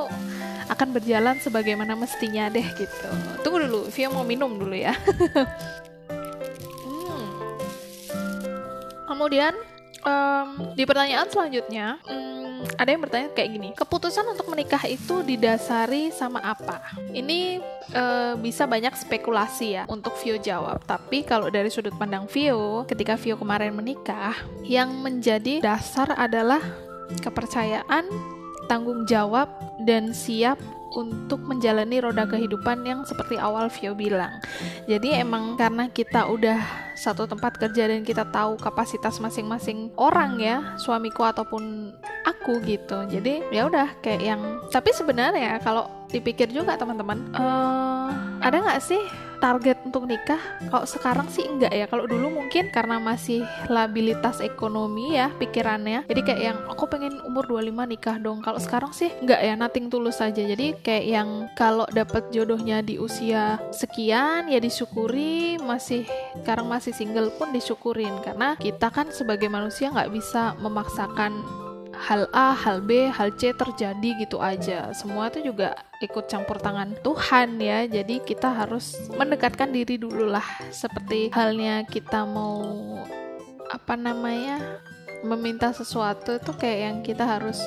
akan 0.69 0.89
berjalan 0.95 1.37
sebagaimana 1.41 1.99
mestinya 1.99 2.49
deh 2.49 2.65
gitu. 2.77 3.09
Tunggu 3.45 3.69
dulu, 3.69 3.81
Via 3.93 4.09
mau 4.09 4.25
minum 4.25 4.57
dulu 4.57 4.77
ya. 4.77 4.95
Kemudian 9.13 9.53
um, 10.09 10.73
di 10.73 10.89
pertanyaan 10.89 11.29
selanjutnya 11.29 12.01
um, 12.09 12.65
ada 12.81 12.89
yang 12.89 13.03
bertanya 13.05 13.29
kayak 13.37 13.51
gini 13.53 13.69
keputusan 13.77 14.25
untuk 14.25 14.49
menikah 14.49 14.81
itu 14.89 15.21
didasari 15.21 16.09
sama 16.09 16.41
apa? 16.41 16.81
Ini 17.13 17.61
uh, 17.93 18.35
bisa 18.41 18.65
banyak 18.65 18.97
spekulasi 18.97 19.77
ya 19.77 19.85
untuk 19.93 20.17
Vio 20.25 20.41
jawab. 20.41 20.81
Tapi 20.89 21.29
kalau 21.29 21.53
dari 21.53 21.69
sudut 21.69 21.93
pandang 22.01 22.25
Vio 22.25 22.89
ketika 22.89 23.21
Vio 23.21 23.37
kemarin 23.37 23.77
menikah 23.77 24.33
yang 24.65 24.89
menjadi 25.05 25.61
dasar 25.61 26.17
adalah 26.17 26.65
kepercayaan 27.21 28.09
tanggung 28.73 29.05
jawab 29.05 29.53
dan 29.85 30.17
siap 30.17 30.57
untuk 30.93 31.41
menjalani 31.45 32.01
roda 32.01 32.29
kehidupan 32.29 32.85
yang 32.85 33.05
seperti 33.09 33.41
awal 33.41 33.69
Vio 33.73 33.97
bilang. 33.97 34.41
Jadi 34.87 35.17
emang 35.17 35.57
karena 35.57 35.89
kita 35.89 36.29
udah 36.29 36.61
satu 36.97 37.25
tempat 37.27 37.57
kerja 37.57 37.89
dan 37.89 38.05
kita 38.05 38.29
tahu 38.29 38.61
kapasitas 38.61 39.19
masing-masing 39.19 39.91
orang 39.97 40.39
ya, 40.39 40.77
suamiku 40.77 41.25
ataupun 41.25 41.95
aku 42.25 42.63
gitu. 42.65 43.05
Jadi 43.09 43.43
ya 43.51 43.67
udah 43.69 43.99
kayak 44.05 44.23
yang 44.23 44.41
tapi 44.71 44.95
sebenarnya 44.95 45.59
kalau 45.61 45.89
dipikir 46.13 46.49
juga 46.53 46.77
teman-teman 46.77 47.19
uh, 47.33 48.32
ada 48.43 48.59
nggak 48.59 48.83
sih 48.83 49.03
target 49.43 49.79
untuk 49.83 50.07
nikah? 50.07 50.39
Kalau 50.71 50.87
sekarang 50.87 51.27
sih 51.27 51.43
enggak 51.43 51.75
ya. 51.75 51.87
Kalau 51.91 52.07
dulu 52.07 52.31
mungkin 52.31 52.71
karena 52.71 53.03
masih 53.03 53.43
labilitas 53.67 54.39
ekonomi 54.39 55.19
ya 55.19 55.35
pikirannya. 55.35 56.07
Jadi 56.07 56.21
kayak 56.23 56.43
yang 56.43 56.59
aku 56.71 56.87
pengen 56.87 57.19
umur 57.27 57.47
25 57.51 57.91
nikah 57.91 58.17
dong. 58.23 58.39
Kalau 58.39 58.63
sekarang 58.63 58.95
sih 58.95 59.11
enggak 59.23 59.43
ya 59.43 59.55
nating 59.59 59.91
tulus 59.91 60.23
saja 60.23 60.43
jadi 60.43 60.79
kayak 60.79 61.07
yang 61.07 61.29
kalau 61.59 61.87
dapat 61.91 62.31
jodohnya 62.31 62.83
di 62.87 63.03
usia 63.03 63.59
sekian 63.75 64.47
ya 64.47 64.63
disyukuri. 64.63 65.59
Masih 65.59 66.07
sekarang 66.43 66.71
masih 66.71 66.95
single 66.95 67.35
pun 67.35 67.51
disyukurin. 67.51 68.23
Karena 68.23 68.55
kita 68.55 68.95
kan 68.95 69.11
sebagai 69.11 69.51
manusia 69.51 69.91
nggak 69.91 70.11
bisa 70.15 70.55
memaksakan 70.63 71.63
hal 72.03 72.27
A, 72.35 72.51
hal 72.51 72.83
B, 72.83 73.07
hal 73.07 73.31
C 73.39 73.55
terjadi 73.55 74.11
gitu 74.19 74.43
aja. 74.43 74.91
Semua 74.91 75.31
itu 75.31 75.55
juga 75.55 75.79
ikut 76.03 76.27
campur 76.27 76.59
tangan 76.59 76.99
Tuhan 77.07 77.63
ya. 77.63 77.87
Jadi 77.87 78.19
kita 78.27 78.51
harus 78.51 78.99
mendekatkan 79.15 79.71
diri 79.71 79.97
dulu 79.97 80.27
lah. 80.27 80.45
Seperti 80.75 81.31
halnya 81.31 81.87
kita 81.87 82.27
mau 82.27 82.67
apa 83.71 83.95
namanya 83.95 84.83
meminta 85.23 85.71
sesuatu 85.71 86.35
itu 86.35 86.53
kayak 86.59 86.79
yang 86.83 86.97
kita 87.07 87.23
harus 87.23 87.63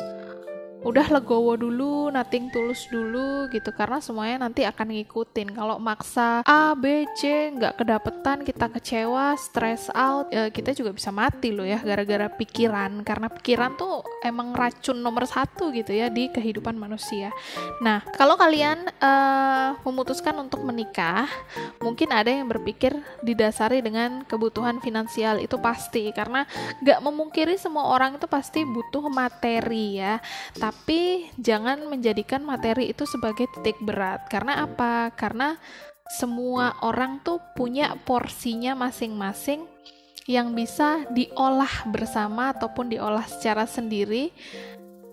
udah 0.85 1.09
legowo 1.09 1.57
dulu, 1.57 2.13
nating 2.13 2.53
tulus 2.53 2.85
dulu 2.93 3.49
gitu 3.49 3.73
karena 3.73 3.97
semuanya 3.97 4.45
nanti 4.45 4.61
akan 4.61 4.93
ngikutin. 4.93 5.57
Kalau 5.57 5.81
maksa 5.81 6.45
A, 6.45 6.77
B, 6.77 7.09
C 7.17 7.49
nggak 7.57 7.81
kedapetan, 7.81 8.45
kita 8.45 8.69
kecewa, 8.69 9.33
stress 9.33 9.89
out, 9.97 10.29
ya 10.29 10.53
kita 10.53 10.77
juga 10.77 10.93
bisa 10.93 11.09
mati 11.09 11.49
loh 11.49 11.65
ya 11.65 11.81
gara-gara 11.81 12.29
pikiran 12.29 13.01
karena 13.01 13.33
pikiran 13.33 13.73
tuh 13.73 14.05
emang 14.21 14.53
racun 14.53 15.01
nomor 15.01 15.25
satu 15.25 15.73
gitu 15.73 15.89
ya 15.89 16.13
di 16.13 16.29
kehidupan 16.29 16.77
manusia. 16.77 17.33
Nah 17.81 18.05
kalau 18.13 18.37
kalian 18.37 18.85
uh, 19.01 19.81
memutuskan 19.81 20.37
untuk 20.37 20.61
menikah, 20.61 21.25
mungkin 21.81 22.13
ada 22.13 22.29
yang 22.29 22.45
berpikir 22.45 22.93
didasari 23.25 23.81
dengan 23.81 24.21
kebutuhan 24.29 24.77
finansial 24.85 25.41
itu 25.41 25.57
pasti 25.57 26.13
karena 26.13 26.45
nggak 26.85 27.01
memungkiri 27.01 27.57
semua 27.57 27.89
orang 27.89 28.21
itu 28.21 28.29
pasti 28.29 28.61
butuh 28.61 29.09
materi 29.09 29.97
ya. 29.97 30.21
Tapi 30.53 30.74
tapi 30.75 31.31
jangan 31.39 31.87
menjadikan 31.87 32.43
materi 32.43 32.91
itu 32.91 33.07
sebagai 33.07 33.47
titik 33.47 33.79
berat. 33.79 34.27
Karena 34.27 34.67
apa? 34.67 35.07
Karena 35.15 35.55
semua 36.19 36.75
orang 36.83 37.23
tuh 37.23 37.39
punya 37.55 37.95
porsinya 38.03 38.75
masing-masing 38.75 39.63
yang 40.27 40.51
bisa 40.51 41.07
diolah 41.15 41.87
bersama 41.87 42.51
ataupun 42.51 42.91
diolah 42.91 43.23
secara 43.23 43.63
sendiri 43.63 44.35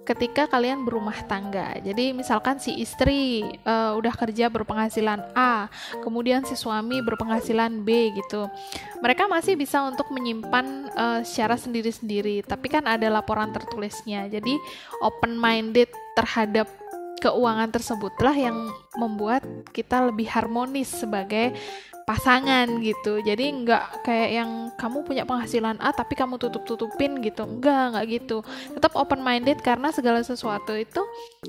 ketika 0.03 0.51
kalian 0.51 0.83
berumah 0.83 1.15
tangga. 1.31 1.79
Jadi 1.79 2.11
misalkan 2.11 2.59
si 2.59 2.75
istri 2.83 3.47
uh, 3.63 3.95
udah 3.95 4.15
kerja 4.15 4.51
berpenghasilan 4.51 5.23
A, 5.35 5.71
kemudian 6.03 6.43
si 6.43 6.59
suami 6.59 6.99
berpenghasilan 7.03 7.87
B 7.87 8.11
gitu. 8.19 8.51
Mereka 8.99 9.31
masih 9.31 9.55
bisa 9.55 9.83
untuk 9.87 10.11
menyimpan 10.11 10.67
uh, 10.95 11.21
secara 11.23 11.55
sendiri-sendiri, 11.55 12.43
tapi 12.43 12.67
kan 12.67 12.87
ada 12.87 13.07
laporan 13.07 13.55
tertulisnya. 13.55 14.27
Jadi 14.27 14.59
open 15.03 15.39
minded 15.39 15.91
terhadap 16.19 16.67
keuangan 17.23 17.71
tersebutlah 17.71 18.35
yang 18.35 18.57
membuat 18.99 19.47
kita 19.71 20.11
lebih 20.11 20.27
harmonis 20.27 20.91
sebagai 20.91 21.55
pasangan 22.05 22.69
gitu. 22.83 23.23
Jadi 23.23 23.65
nggak 23.65 24.05
kayak 24.05 24.31
yang 24.43 24.51
kamu 24.77 25.03
punya 25.07 25.25
penghasilan 25.25 25.79
A 25.81 25.91
tapi 25.95 26.15
kamu 26.19 26.37
tutup 26.37 26.63
tutupin 26.69 27.19
gitu. 27.25 27.47
Enggak 27.47 27.97
nggak 27.97 28.07
gitu. 28.11 28.45
Tetap 28.77 28.93
open 28.99 29.23
minded 29.25 29.59
karena 29.65 29.91
segala 29.95 30.21
sesuatu 30.23 30.77
itu 30.77 31.03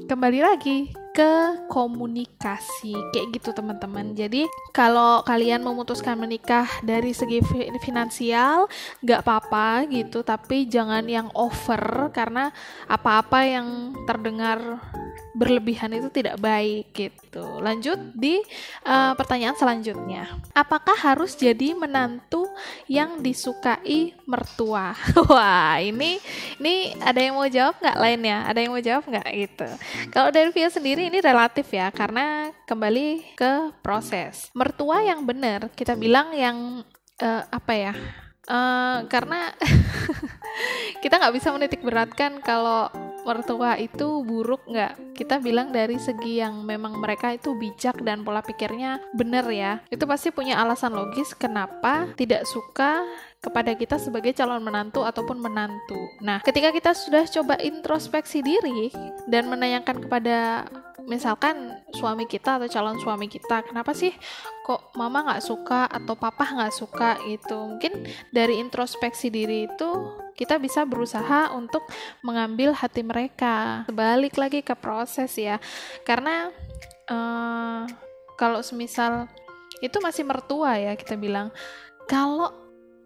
kembali 0.07 0.39
lagi 0.41 1.02
ke 1.13 1.34
komunikasi 1.70 2.98
kayak 3.13 3.38
gitu 3.38 3.53
teman-teman 3.53 4.17
jadi 4.17 4.50
kalau 4.74 5.22
kalian 5.22 5.62
memutuskan 5.62 6.17
menikah 6.17 6.65
dari 6.82 7.13
segi 7.13 7.38
finansial 7.77 8.65
nggak 9.05 9.22
apa-apa 9.22 9.86
gitu 9.93 10.25
tapi 10.25 10.65
jangan 10.65 11.05
yang 11.05 11.29
over 11.38 12.10
karena 12.10 12.50
apa-apa 12.89 13.46
yang 13.46 13.93
terdengar 14.10 14.82
berlebihan 15.34 15.89
itu 15.98 16.13
tidak 16.13 16.38
baik 16.38 16.93
gitu. 16.93 17.58
Lanjut 17.58 17.98
di 18.13 18.38
uh, 18.86 19.17
pertanyaan 19.17 19.58
selanjutnya. 19.58 20.29
Apakah 20.53 20.93
harus 20.93 21.34
jadi 21.34 21.74
menantu 21.74 22.46
yang 22.86 23.20
disukai 23.20 24.13
mertua? 24.29 24.93
Wah, 25.29 25.82
ini 25.82 26.22
ini 26.62 26.93
ada 27.01 27.17
yang 27.17 27.34
mau 27.34 27.50
jawab 27.50 27.82
nggak 27.82 27.98
lainnya? 27.98 28.46
Ada 28.46 28.60
yang 28.62 28.72
mau 28.72 28.84
jawab 28.86 29.03
nggak 29.10 29.27
gitu? 29.34 29.67
Kalau 30.13 30.29
dari 30.29 30.50
Via 30.53 30.70
sendiri 30.70 31.02
ini 31.07 31.19
relatif 31.19 31.67
ya, 31.72 31.91
karena 31.91 32.51
kembali 32.67 33.36
ke 33.36 33.75
proses. 33.83 34.50
Mertua 34.55 35.03
yang 35.03 35.27
benar, 35.27 35.72
kita 35.75 35.93
bilang 36.00 36.31
yang 36.31 36.81
uh, 37.19 37.43
apa 37.51 37.74
ya? 37.75 37.93
Uh, 38.43 39.07
karena 39.07 39.55
kita 41.03 41.15
nggak 41.15 41.36
bisa 41.39 41.55
menitik 41.55 41.79
beratkan 41.79 42.43
kalau 42.43 42.91
mertua 43.24 43.79
itu 43.79 44.22
buruk 44.27 44.67
nggak? 44.67 45.15
Kita 45.15 45.39
bilang 45.39 45.72
dari 45.72 45.95
segi 45.95 46.43
yang 46.43 46.62
memang 46.67 47.00
mereka 47.00 47.31
itu 47.31 47.55
bijak 47.55 48.03
dan 48.03 48.22
pola 48.27 48.43
pikirnya 48.43 49.00
benar 49.15 49.48
ya. 49.48 49.79
Itu 49.88 50.03
pasti 50.03 50.29
punya 50.36 50.60
alasan 50.60 50.91
logis 50.91 51.31
kenapa 51.31 52.12
tidak 52.19 52.43
suka 52.43 53.07
kepada 53.43 53.75
kita 53.75 54.00
sebagai 54.00 54.31
calon 54.31 54.63
menantu 54.63 55.03
ataupun 55.03 55.39
menantu. 55.39 56.00
Nah, 56.24 56.39
ketika 56.43 56.72
kita 56.72 56.91
sudah 56.95 57.27
coba 57.27 57.60
introspeksi 57.60 58.39
diri 58.39 58.88
dan 59.27 59.51
menanyakan 59.51 60.07
kepada 60.07 60.67
misalkan 61.05 61.83
suami 61.91 62.25
kita 62.27 62.57
atau 62.57 62.67
calon 62.72 62.98
suami 63.00 63.27
kita, 63.27 63.63
kenapa 63.67 63.91
sih 63.91 64.12
kok 64.63 64.95
mama 64.95 65.27
nggak 65.27 65.43
suka 65.43 65.88
atau 65.91 66.15
papa 66.15 66.48
nggak 66.48 66.74
suka 66.74 67.19
gitu? 67.27 67.75
Mungkin 67.75 68.07
dari 68.31 68.60
introspeksi 68.60 69.27
diri 69.27 69.67
itu 69.67 69.89
kita 70.33 70.57
bisa 70.57 70.88
berusaha 70.88 71.53
untuk 71.53 71.83
mengambil 72.24 72.74
hati 72.74 73.03
mereka. 73.03 73.88
Balik 73.91 74.39
lagi 74.39 74.63
ke 74.63 74.74
proses 74.74 75.36
ya, 75.36 75.60
karena 76.07 76.50
uh, 77.12 77.83
kalau 78.39 78.63
semisal 78.65 79.27
itu 79.83 80.00
masih 80.00 80.24
mertua 80.24 80.79
ya 80.79 80.95
kita 80.95 81.19
bilang 81.19 81.51
kalau 82.07 82.55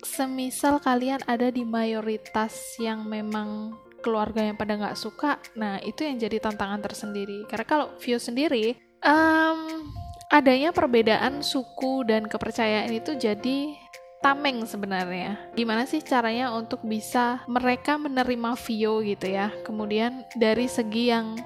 semisal 0.05 0.77
kalian 0.77 1.21
ada 1.25 1.49
di 1.49 1.65
mayoritas 1.65 2.77
yang 2.77 3.01
memang 3.01 3.73
keluarga 3.99 4.45
yang 4.45 4.55
pada 4.55 4.77
nggak 4.77 4.97
suka, 4.97 5.41
nah 5.57 5.81
itu 5.81 6.05
yang 6.05 6.17
jadi 6.17 6.37
tantangan 6.41 6.81
tersendiri. 6.81 7.45
Karena 7.49 7.65
kalau 7.65 7.87
view 7.99 8.17
sendiri, 8.17 8.77
um, 9.03 9.89
adanya 10.31 10.75
perbedaan 10.75 11.39
suku 11.43 12.03
dan 12.03 12.27
kepercayaan 12.27 12.91
itu 12.91 13.15
jadi 13.15 13.75
tameng 14.19 14.65
sebenarnya. 14.65 15.37
Gimana 15.53 15.85
sih 15.85 16.01
caranya 16.01 16.51
untuk 16.53 16.83
bisa 16.83 17.45
mereka 17.47 17.95
menerima 17.95 18.57
Vio 18.57 18.99
gitu 19.05 19.27
ya? 19.29 19.53
Kemudian 19.63 20.25
dari 20.35 20.67
segi 20.67 21.13
yang 21.13 21.37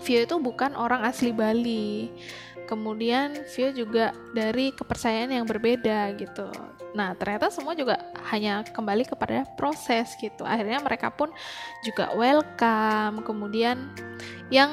Vio 0.00 0.24
itu 0.24 0.36
bukan 0.40 0.72
orang 0.80 1.04
asli 1.04 1.28
Bali. 1.34 2.08
Kemudian 2.70 3.34
Vio 3.50 3.74
juga 3.74 4.14
dari 4.30 4.70
kepercayaan 4.70 5.34
yang 5.34 5.42
berbeda 5.42 6.14
gitu. 6.14 6.46
Nah, 6.94 7.18
ternyata 7.18 7.50
semua 7.50 7.74
juga 7.74 7.98
hanya 8.30 8.62
kembali 8.62 9.10
kepada 9.10 9.42
proses 9.58 10.14
gitu. 10.22 10.46
Akhirnya 10.46 10.78
mereka 10.78 11.10
pun 11.10 11.34
juga 11.82 12.14
welcome. 12.14 13.26
Kemudian 13.26 13.90
yang 14.54 14.70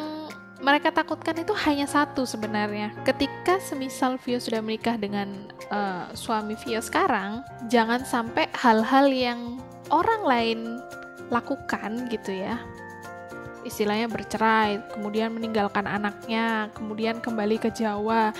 mereka 0.61 0.89
takutkan 0.89 1.37
itu 1.37 1.53
hanya 1.65 1.85
satu 1.85 2.25
sebenarnya. 2.25 2.93
Ketika 3.05 3.61
semisal 3.61 4.17
Vio 4.21 4.41
sudah 4.41 4.61
menikah 4.61 4.97
dengan 4.97 5.49
uh, 5.69 6.09
suami 6.17 6.57
Vio 6.65 6.81
sekarang, 6.81 7.45
jangan 7.69 8.01
sampai 8.01 8.49
hal-hal 8.57 9.09
yang 9.09 9.61
orang 9.93 10.21
lain 10.25 10.59
lakukan 11.29 12.09
gitu 12.09 12.33
ya. 12.33 12.57
Istilahnya 13.67 14.07
bercerai, 14.07 14.79
kemudian 14.95 15.35
meninggalkan 15.35 15.83
anaknya, 15.83 16.71
kemudian 16.71 17.19
kembali 17.19 17.59
ke 17.59 17.67
Jawa, 17.75 18.31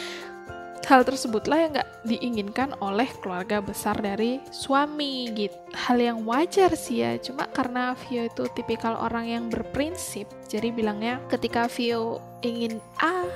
hal 0.87 1.03
tersebutlah 1.03 1.59
yang 1.59 1.71
gak 1.75 1.91
diinginkan 2.07 2.71
oleh 2.79 3.11
keluarga 3.19 3.59
besar 3.59 3.99
dari 3.99 4.39
suami 4.55 5.27
gitu. 5.35 5.59
Hal 5.75 5.99
yang 5.99 6.23
wajar 6.23 6.71
sih 6.79 7.03
ya, 7.03 7.19
cuma 7.19 7.43
karena 7.51 7.91
Vio 8.07 8.23
itu 8.23 8.47
tipikal 8.55 8.95
orang 8.95 9.27
yang 9.27 9.43
berprinsip, 9.51 10.31
jadi 10.47 10.71
bilangnya 10.71 11.19
ketika 11.27 11.67
Vio 11.67 12.23
ingin 12.39 12.79
A, 13.03 13.27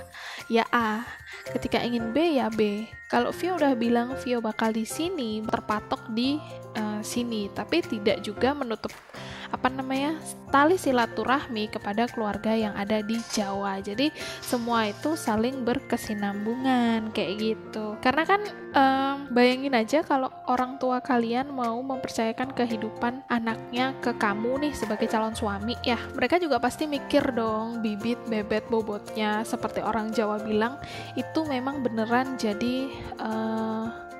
ya 0.47 0.63
A. 0.71 1.03
Ketika 1.51 1.83
ingin 1.83 2.15
B, 2.15 2.39
ya 2.39 2.47
B. 2.47 2.87
Kalau 3.11 3.35
Vio 3.35 3.59
udah 3.59 3.75
bilang 3.75 4.15
Vio 4.23 4.39
bakal 4.39 4.71
di 4.71 4.87
sini, 4.87 5.43
terpatok 5.43 6.07
di 6.15 6.39
uh, 6.79 7.03
sini, 7.03 7.51
tapi 7.51 7.83
tidak 7.83 8.23
juga 8.23 8.55
menutup 8.55 8.95
apa 9.51 9.67
namanya 9.67 10.15
tali 10.51 10.75
silaturahmi 10.75 11.71
kepada 11.71 12.07
keluarga 12.11 12.51
yang 12.51 12.75
ada 12.75 12.99
di 12.99 13.19
Jawa. 13.31 13.79
Jadi 13.79 14.11
semua 14.43 14.91
itu 14.91 15.15
saling 15.15 15.63
berkesinambungan 15.63 17.15
kayak 17.15 17.33
gitu. 17.39 17.95
Karena 18.03 18.23
kan 18.27 18.41
um, 18.75 19.15
bayangin 19.31 19.75
aja 19.75 20.03
kalau 20.03 20.27
orang 20.51 20.75
tua 20.79 20.99
kalian 20.99 21.51
mau 21.51 21.79
mempercayakan 21.79 22.51
kehidupan 22.51 23.23
anaknya 23.31 23.95
ke 24.03 24.11
kamu 24.19 24.67
nih 24.67 24.73
sebagai 24.75 25.07
calon 25.07 25.35
suami 25.35 25.75
ya, 25.87 25.99
mereka 26.15 26.39
juga 26.39 26.59
pasti 26.59 26.87
mikir 26.87 27.31
dong 27.31 27.79
bibit 27.79 28.19
bebet 28.27 28.67
bobotnya 28.67 29.43
seperti 29.47 29.79
orang 29.79 30.11
Jawa 30.11 30.43
bilang 30.43 30.75
itu 31.15 31.47
memang 31.47 31.83
beneran 31.83 32.35
jadi 32.35 32.91
uh, 33.19 34.10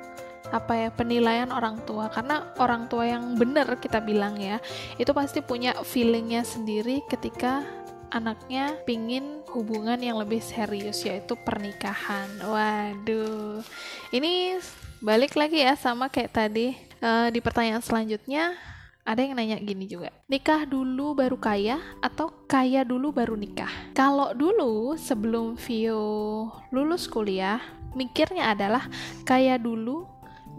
apa 0.51 0.87
ya 0.87 0.89
penilaian 0.91 1.49
orang 1.49 1.81
tua. 1.87 2.11
Karena 2.11 2.51
orang 2.59 2.91
tua 2.91 3.07
yang 3.07 3.39
bener 3.39 3.67
kita 3.79 4.03
bilang 4.03 4.35
ya 4.37 4.59
itu 4.99 5.09
pasti 5.15 5.39
punya 5.39 5.73
feelingnya 5.81 6.43
sendiri 6.43 7.01
ketika 7.07 7.63
anaknya 8.11 8.75
pingin 8.83 9.39
hubungan 9.55 9.97
yang 9.97 10.19
lebih 10.19 10.43
serius 10.43 11.01
yaitu 11.07 11.33
pernikahan. 11.39 12.27
Waduh. 12.43 13.63
Ini 14.11 14.59
balik 14.99 15.39
lagi 15.39 15.63
ya 15.63 15.73
sama 15.79 16.11
kayak 16.11 16.31
tadi. 16.35 16.75
Uh, 17.01 17.33
di 17.33 17.41
pertanyaan 17.41 17.81
selanjutnya 17.81 18.53
ada 19.01 19.25
yang 19.25 19.33
nanya 19.33 19.57
gini 19.57 19.89
juga, 19.89 20.13
nikah 20.29 20.69
dulu 20.69 21.17
baru 21.17 21.33
kaya 21.33 21.81
atau 21.97 22.29
kaya 22.45 22.85
dulu 22.85 23.09
baru 23.09 23.33
nikah? 23.33 23.89
Kalau 23.97 24.37
dulu 24.37 24.93
sebelum 24.93 25.57
Vio 25.57 26.45
lulus 26.69 27.09
kuliah, 27.09 27.57
mikirnya 27.97 28.53
adalah 28.53 28.85
kaya 29.25 29.57
dulu 29.57 30.05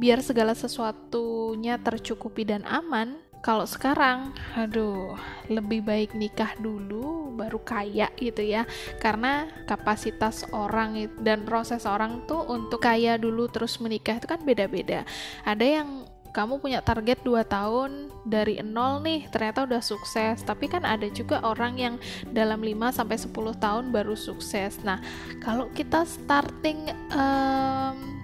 biar 0.01 0.21
segala 0.25 0.57
sesuatunya 0.57 1.81
tercukupi 1.81 2.47
dan 2.49 2.65
aman 2.69 3.21
kalau 3.43 3.67
sekarang, 3.67 4.31
aduh, 4.55 5.19
lebih 5.51 5.83
baik 5.83 6.15
nikah 6.15 6.55
dulu 6.63 7.35
baru 7.35 7.59
kaya 7.59 8.07
gitu 8.15 8.39
ya. 8.39 8.63
Karena 9.03 9.51
kapasitas 9.67 10.47
orang 10.55 11.11
dan 11.19 11.43
proses 11.43 11.83
orang 11.83 12.23
tuh 12.31 12.47
untuk 12.47 12.87
kaya 12.87 13.19
dulu 13.19 13.51
terus 13.51 13.83
menikah 13.83 14.23
itu 14.23 14.31
kan 14.31 14.47
beda-beda. 14.47 15.03
Ada 15.43 15.83
yang 15.83 16.07
kamu 16.31 16.63
punya 16.63 16.87
target 16.87 17.19
2 17.27 17.43
tahun 17.45 18.15
dari 18.23 18.63
nol 18.63 19.05
nih 19.05 19.29
ternyata 19.29 19.69
udah 19.69 19.85
sukses 19.85 20.41
tapi 20.41 20.65
kan 20.65 20.81
ada 20.81 21.05
juga 21.13 21.45
orang 21.45 21.77
yang 21.77 21.95
dalam 22.33 22.65
5 22.65 22.73
sampai 22.89 23.19
10 23.19 23.59
tahun 23.59 23.85
baru 23.91 24.15
sukses. 24.15 24.81
Nah, 24.87 25.03
kalau 25.43 25.67
kita 25.75 26.07
starting 26.07 26.89
um, 27.11 28.22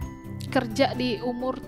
kerja 0.48 0.92
di 0.96 1.20
umur 1.22 1.60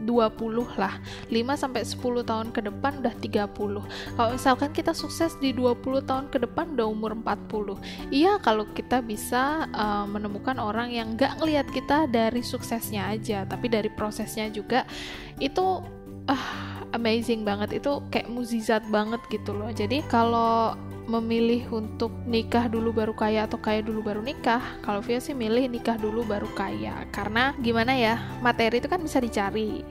20 0.00 0.80
lah. 0.80 0.96
5 1.28 1.60
sampai 1.60 1.84
10 1.84 2.24
tahun 2.24 2.48
ke 2.56 2.60
depan 2.72 3.04
udah 3.04 3.14
30 3.20 4.16
kalau 4.16 4.30
misalkan 4.32 4.72
kita 4.72 4.96
sukses 4.96 5.36
di 5.36 5.52
20 5.52 6.08
tahun 6.08 6.32
ke 6.32 6.48
depan 6.48 6.72
udah 6.72 6.88
umur 6.88 7.12
40 7.12 7.76
iya 8.08 8.40
kalau 8.40 8.64
kita 8.72 9.04
bisa 9.04 9.68
uh, 9.76 10.08
menemukan 10.08 10.56
orang 10.56 10.88
yang 10.88 11.20
gak 11.20 11.36
ngelihat 11.36 11.68
kita 11.68 12.08
dari 12.08 12.40
suksesnya 12.40 13.12
aja 13.12 13.44
tapi 13.44 13.68
dari 13.68 13.92
prosesnya 13.92 14.48
juga 14.48 14.88
itu 15.36 15.84
uh, 16.32 16.70
amazing 16.94 17.46
banget. 17.46 17.82
Itu 17.82 18.04
kayak 18.10 18.30
muzizat 18.30 18.82
banget 18.90 19.22
gitu 19.30 19.54
loh. 19.54 19.70
Jadi 19.70 20.02
kalau 20.10 20.74
memilih 21.10 21.66
untuk 21.74 22.14
nikah 22.22 22.70
dulu 22.70 22.94
baru 22.94 23.10
kaya 23.10 23.50
atau 23.50 23.58
kaya 23.58 23.82
dulu 23.82 24.06
baru 24.06 24.22
nikah, 24.22 24.62
kalau 24.86 25.02
Via 25.02 25.18
sih 25.18 25.34
milih 25.34 25.66
nikah 25.66 25.98
dulu 25.98 26.22
baru 26.22 26.46
kaya. 26.54 27.02
Karena 27.10 27.50
gimana 27.58 27.98
ya, 27.98 28.22
materi 28.38 28.78
itu 28.78 28.86
kan 28.86 29.02
bisa 29.02 29.18
dicari. 29.18 29.82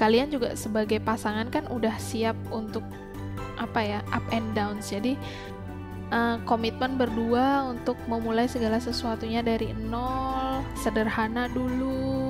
Kalian 0.00 0.32
juga 0.32 0.56
sebagai 0.56 1.04
pasangan 1.04 1.52
kan 1.52 1.68
udah 1.68 1.92
siap 2.00 2.34
untuk 2.48 2.82
apa 3.60 3.80
ya, 3.84 4.00
up 4.16 4.24
and 4.32 4.48
down. 4.56 4.80
Jadi 4.80 5.20
uh, 6.08 6.40
komitmen 6.48 6.96
berdua 6.96 7.68
untuk 7.68 8.00
memulai 8.08 8.48
segala 8.48 8.80
sesuatunya 8.80 9.44
dari 9.44 9.76
nol, 9.76 10.64
sederhana 10.80 11.52
dulu 11.52 12.23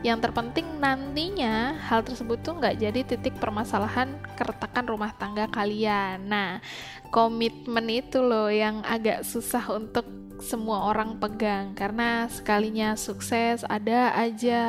yang 0.00 0.16
terpenting 0.16 0.80
nantinya 0.80 1.76
hal 1.76 2.00
tersebut 2.00 2.40
tuh 2.40 2.56
nggak 2.56 2.80
jadi 2.80 3.00
titik 3.04 3.36
permasalahan 3.36 4.16
keretakan 4.32 4.88
rumah 4.88 5.12
tangga 5.12 5.44
kalian. 5.52 6.24
Nah, 6.24 6.64
komitmen 7.12 7.84
itu 7.92 8.24
loh 8.24 8.48
yang 8.48 8.80
agak 8.88 9.28
susah 9.28 9.60
untuk 9.76 10.08
semua 10.40 10.88
orang 10.88 11.20
pegang. 11.20 11.76
Karena 11.76 12.24
sekalinya 12.32 12.96
sukses 12.96 13.60
ada 13.68 14.16
aja 14.16 14.62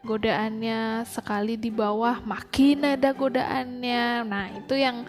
godaannya. 0.00 1.04
Sekali 1.04 1.60
di 1.60 1.68
bawah 1.68 2.24
makin 2.24 2.96
ada 2.96 3.12
godaannya. 3.12 4.24
Nah 4.24 4.48
itu 4.56 4.80
yang 4.80 5.04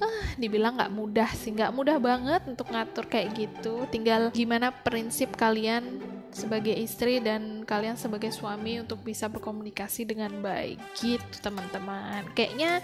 uh, 0.00 0.24
dibilang 0.40 0.80
nggak 0.80 0.94
mudah 0.96 1.28
sih. 1.36 1.52
Nggak 1.52 1.76
mudah 1.76 2.00
banget 2.00 2.48
untuk 2.48 2.72
ngatur 2.72 3.04
kayak 3.12 3.36
gitu. 3.36 3.84
Tinggal 3.92 4.32
gimana 4.32 4.72
prinsip 4.72 5.36
kalian 5.36 6.00
sebagai 6.30 6.74
istri 6.74 7.18
dan 7.18 7.66
kalian 7.66 7.98
sebagai 7.98 8.30
suami 8.30 8.78
untuk 8.80 9.02
bisa 9.02 9.26
berkomunikasi 9.26 10.06
dengan 10.06 10.30
baik 10.38 10.78
gitu 10.98 11.36
teman-teman. 11.42 12.26
Kayaknya 12.34 12.80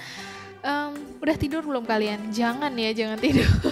um, 0.66 0.92
udah 1.22 1.36
tidur 1.38 1.62
belum 1.62 1.86
kalian? 1.86 2.34
Jangan 2.34 2.74
ya 2.74 2.90
jangan 2.92 3.18
tidur. 3.22 3.46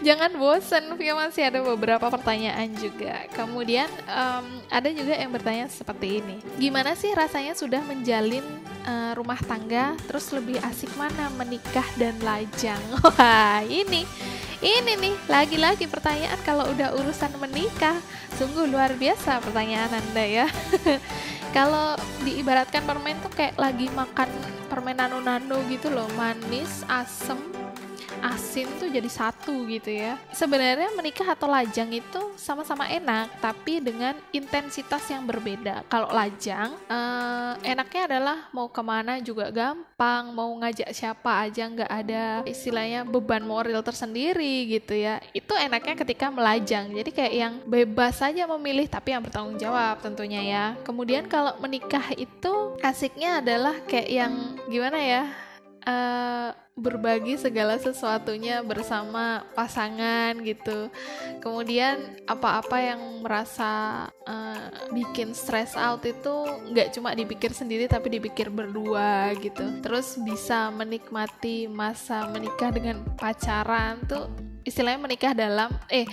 Jangan 0.00 0.32
bosen 0.40 0.96
Via 0.96 1.12
masih 1.12 1.44
ada 1.44 1.60
beberapa 1.60 2.08
pertanyaan 2.08 2.72
juga. 2.72 3.20
Kemudian 3.36 3.84
um, 4.08 4.64
ada 4.72 4.88
juga 4.88 5.12
yang 5.12 5.28
bertanya 5.28 5.68
seperti 5.68 6.24
ini. 6.24 6.40
Gimana 6.56 6.96
sih 6.96 7.12
rasanya 7.12 7.52
sudah 7.52 7.84
menjalin 7.84 8.44
uh, 8.88 9.12
rumah 9.12 9.36
tangga? 9.44 9.92
Terus 10.08 10.32
lebih 10.32 10.56
asik 10.64 10.88
mana 10.96 11.28
menikah 11.36 11.84
dan 12.00 12.16
lajang? 12.24 12.80
Wah 13.04 13.60
ini 13.68 14.08
ini 14.60 14.92
nih, 15.00 15.14
lagi-lagi 15.24 15.88
pertanyaan 15.88 16.36
kalau 16.44 16.68
udah 16.68 16.92
urusan 17.00 17.32
menikah. 17.40 17.96
Sungguh 18.36 18.68
luar 18.68 18.92
biasa 18.92 19.40
pertanyaan 19.40 19.88
Anda 19.88 20.24
ya. 20.24 20.46
kalau 21.56 21.96
diibaratkan 22.28 22.84
permen 22.84 23.16
tuh 23.24 23.32
kayak 23.32 23.56
lagi 23.56 23.88
makan 23.96 24.28
permen 24.68 25.00
nano-nano 25.00 25.64
gitu 25.72 25.88
loh, 25.88 26.06
manis, 26.12 26.84
asem, 26.86 27.40
asin 28.20 28.68
tuh 28.78 28.88
jadi 28.88 29.10
satu 29.10 29.66
gitu 29.66 29.90
ya. 29.90 30.16
Sebenarnya 30.30 30.92
menikah 30.94 31.32
atau 31.32 31.48
lajang 31.50 31.90
itu 31.90 32.20
sama-sama 32.36 32.86
enak, 32.86 33.32
tapi 33.40 33.80
dengan 33.80 34.16
intensitas 34.30 35.04
yang 35.08 35.24
berbeda. 35.26 35.84
Kalau 35.88 36.12
lajang, 36.12 36.72
eh, 36.88 37.52
enaknya 37.66 38.02
adalah 38.06 38.38
mau 38.54 38.68
ke 38.68 38.82
mana 38.84 39.18
juga 39.20 39.48
gampang, 39.50 40.32
mau 40.32 40.52
ngajak 40.60 40.90
siapa 40.92 41.48
aja 41.48 41.66
nggak 41.66 41.90
ada 41.90 42.24
istilahnya 42.46 43.02
beban 43.04 43.42
moral 43.44 43.80
tersendiri 43.82 44.68
gitu 44.68 44.94
ya. 44.96 45.18
Itu 45.32 45.56
enaknya 45.56 45.96
ketika 45.98 46.28
melajang. 46.28 46.92
Jadi 46.94 47.10
kayak 47.10 47.34
yang 47.34 47.54
bebas 47.66 48.20
saja 48.20 48.46
memilih, 48.46 48.86
tapi 48.86 49.12
yang 49.16 49.24
bertanggung 49.24 49.58
jawab 49.58 50.00
tentunya 50.04 50.40
ya. 50.44 50.64
Kemudian 50.84 51.26
kalau 51.26 51.56
menikah 51.58 52.12
itu 52.16 52.76
asiknya 52.84 53.40
adalah 53.40 53.76
kayak 53.88 54.10
yang 54.10 54.32
gimana 54.68 54.98
ya? 55.00 55.49
Uh, 55.80 56.52
berbagi 56.80 57.36
segala 57.36 57.76
sesuatunya 57.76 58.64
bersama 58.64 59.44
pasangan 59.52 60.32
gitu. 60.40 60.88
Kemudian 61.44 62.24
apa-apa 62.24 62.80
yang 62.80 63.00
merasa 63.20 64.04
uh, 64.24 64.68
bikin 64.96 65.36
stress 65.36 65.76
out 65.76 66.00
itu 66.08 66.48
nggak 66.72 66.96
cuma 66.96 67.12
dipikir 67.12 67.52
sendiri 67.52 67.84
tapi 67.84 68.16
dipikir 68.16 68.48
berdua 68.48 69.36
gitu. 69.38 69.84
Terus 69.84 70.16
bisa 70.24 70.72
menikmati 70.72 71.68
masa 71.68 72.24
menikah 72.32 72.72
dengan 72.72 73.04
pacaran 73.20 74.00
tuh 74.08 74.49
istilahnya 74.64 75.00
menikah 75.00 75.32
dalam 75.32 75.70
eh 75.88 76.06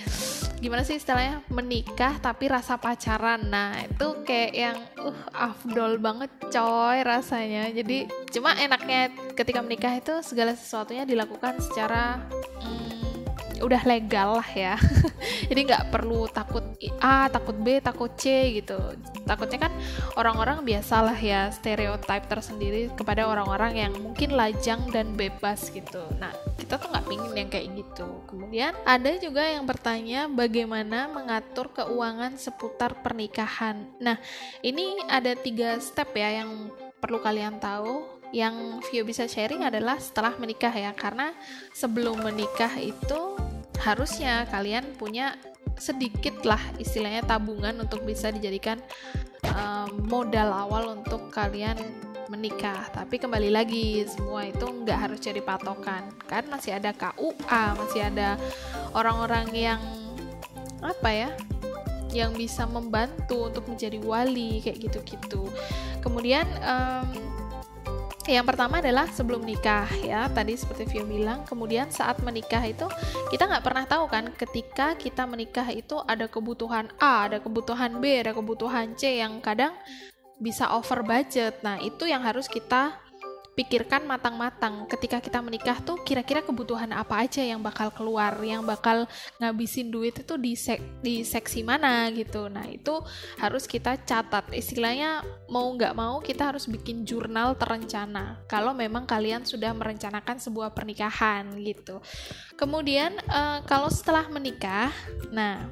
gimana 0.58 0.82
sih 0.82 0.98
istilahnya? 0.98 1.42
Menikah 1.48 2.18
tapi 2.18 2.50
rasa 2.50 2.76
pacaran. 2.76 3.46
Nah 3.46 3.78
itu 3.86 4.26
kayak 4.26 4.52
yang 4.52 4.78
uh 4.98 5.18
afdol 5.30 6.02
banget 6.02 6.30
coy 6.50 7.02
rasanya. 7.06 7.70
Jadi 7.70 8.10
cuma 8.34 8.58
enaknya 8.58 9.14
ketika 9.38 9.62
menikah 9.62 9.94
itu 9.94 10.18
segala 10.26 10.58
sesuatunya 10.58 11.06
dilakukan 11.06 11.62
secara 11.62 12.18
hmm, 12.62 12.87
udah 13.62 13.82
legal 13.84 14.40
lah 14.40 14.50
ya. 14.52 14.74
Jadi 15.48 15.60
nggak 15.68 15.94
perlu 15.94 16.28
takut 16.30 16.64
A 17.02 17.26
takut 17.30 17.56
B 17.58 17.82
takut 17.82 18.10
C 18.14 18.58
gitu. 18.62 18.78
Takutnya 19.26 19.68
kan 19.68 19.72
orang-orang 20.14 20.62
biasalah 20.62 21.16
ya 21.18 21.50
stereotip 21.50 22.26
tersendiri 22.30 22.92
kepada 22.94 23.26
orang-orang 23.26 23.88
yang 23.88 23.92
mungkin 23.98 24.34
lajang 24.34 24.88
dan 24.90 25.14
bebas 25.14 25.70
gitu. 25.72 26.02
Nah 26.18 26.32
kita 26.58 26.78
tuh 26.78 26.88
nggak 26.90 27.06
pingin 27.06 27.32
yang 27.34 27.50
kayak 27.50 27.68
gitu. 27.74 28.08
Kemudian 28.28 28.72
ada 28.84 29.12
juga 29.16 29.46
yang 29.46 29.64
bertanya 29.64 30.28
bagaimana 30.28 31.08
mengatur 31.08 31.72
keuangan 31.72 32.36
seputar 32.36 32.98
pernikahan. 33.00 33.88
Nah 33.98 34.20
ini 34.60 35.00
ada 35.08 35.34
tiga 35.38 35.78
step 35.80 36.12
ya 36.14 36.42
yang 36.44 36.70
perlu 36.98 37.18
kalian 37.22 37.58
tahu. 37.58 38.18
Yang 38.28 38.84
Vio 38.92 39.08
bisa 39.08 39.24
sharing 39.24 39.64
adalah 39.64 39.96
setelah 39.96 40.36
menikah 40.36 40.68
ya. 40.68 40.92
Karena 40.92 41.32
sebelum 41.72 42.20
menikah 42.20 42.76
itu 42.76 43.40
harusnya 43.82 44.46
kalian 44.50 44.94
punya 44.98 45.38
sedikit 45.78 46.42
lah 46.42 46.58
istilahnya 46.82 47.22
tabungan 47.22 47.78
untuk 47.78 48.02
bisa 48.02 48.34
dijadikan 48.34 48.82
um, 49.54 50.06
modal 50.10 50.50
awal 50.50 50.98
untuk 50.98 51.30
kalian 51.30 51.78
menikah. 52.28 52.92
Tapi 52.92 53.16
kembali 53.16 53.48
lagi, 53.48 54.04
semua 54.04 54.44
itu 54.44 54.66
nggak 54.68 54.98
harus 55.08 55.18
jadi 55.18 55.40
patokan. 55.40 56.12
Kan 56.28 56.46
masih 56.52 56.76
ada 56.76 56.92
KUA, 56.92 57.64
masih 57.78 58.00
ada 58.04 58.36
orang-orang 58.92 59.48
yang 59.54 59.80
apa 60.78 61.10
ya 61.10 61.30
yang 62.08 62.32
bisa 62.32 62.64
membantu 62.64 63.52
untuk 63.52 63.68
menjadi 63.68 64.00
wali 64.00 64.64
kayak 64.64 64.80
gitu-gitu. 64.80 65.48
Kemudian 66.00 66.48
um, 66.64 67.27
yang 68.28 68.44
pertama 68.44 68.84
adalah 68.84 69.08
sebelum 69.08 69.40
nikah 69.40 69.88
ya. 70.04 70.28
Tadi 70.28 70.52
seperti 70.52 70.84
Vio 70.84 71.08
bilang 71.08 71.48
kemudian 71.48 71.88
saat 71.88 72.20
menikah 72.20 72.60
itu 72.60 72.84
kita 73.32 73.48
nggak 73.48 73.64
pernah 73.64 73.84
tahu 73.88 74.04
kan 74.04 74.28
ketika 74.36 74.92
kita 75.00 75.24
menikah 75.24 75.64
itu 75.72 75.96
ada 76.04 76.28
kebutuhan 76.28 76.92
A 77.00 77.24
ada 77.24 77.40
kebutuhan 77.40 77.96
B 77.96 78.20
ada 78.20 78.36
kebutuhan 78.36 78.92
C 79.00 79.16
yang 79.24 79.40
kadang 79.40 79.72
bisa 80.36 80.68
over 80.76 81.00
budget. 81.00 81.64
Nah 81.64 81.80
itu 81.80 82.04
yang 82.04 82.20
harus 82.20 82.46
kita 82.46 83.07
pikirkan 83.58 84.06
matang-matang. 84.06 84.86
Ketika 84.86 85.18
kita 85.18 85.42
menikah 85.42 85.82
tuh 85.82 85.98
kira-kira 86.06 86.46
kebutuhan 86.46 86.94
apa 86.94 87.26
aja 87.26 87.42
yang 87.42 87.58
bakal 87.58 87.90
keluar 87.90 88.38
yang 88.38 88.62
bakal 88.62 89.10
ngabisin 89.42 89.90
duit 89.90 90.14
itu 90.14 90.38
di 90.38 90.54
sek 90.54 90.78
di 91.02 91.26
seksi 91.26 91.66
mana 91.66 92.06
gitu. 92.14 92.46
Nah 92.46 92.70
itu 92.70 93.02
harus 93.42 93.66
kita 93.66 93.98
catat. 94.06 94.46
Istilahnya 94.54 95.26
mau 95.50 95.66
nggak 95.74 95.98
mau 95.98 96.22
kita 96.22 96.54
harus 96.54 96.70
bikin 96.70 97.02
jurnal 97.02 97.58
terencana. 97.58 98.38
Kalau 98.46 98.70
memang 98.70 99.02
kalian 99.10 99.42
sudah 99.42 99.74
merencanakan 99.74 100.38
sebuah 100.38 100.70
pernikahan 100.70 101.50
gitu. 101.58 101.98
Kemudian 102.54 103.18
uh, 103.26 103.66
kalau 103.66 103.90
setelah 103.90 104.30
menikah 104.30 104.94
nah 105.34 105.66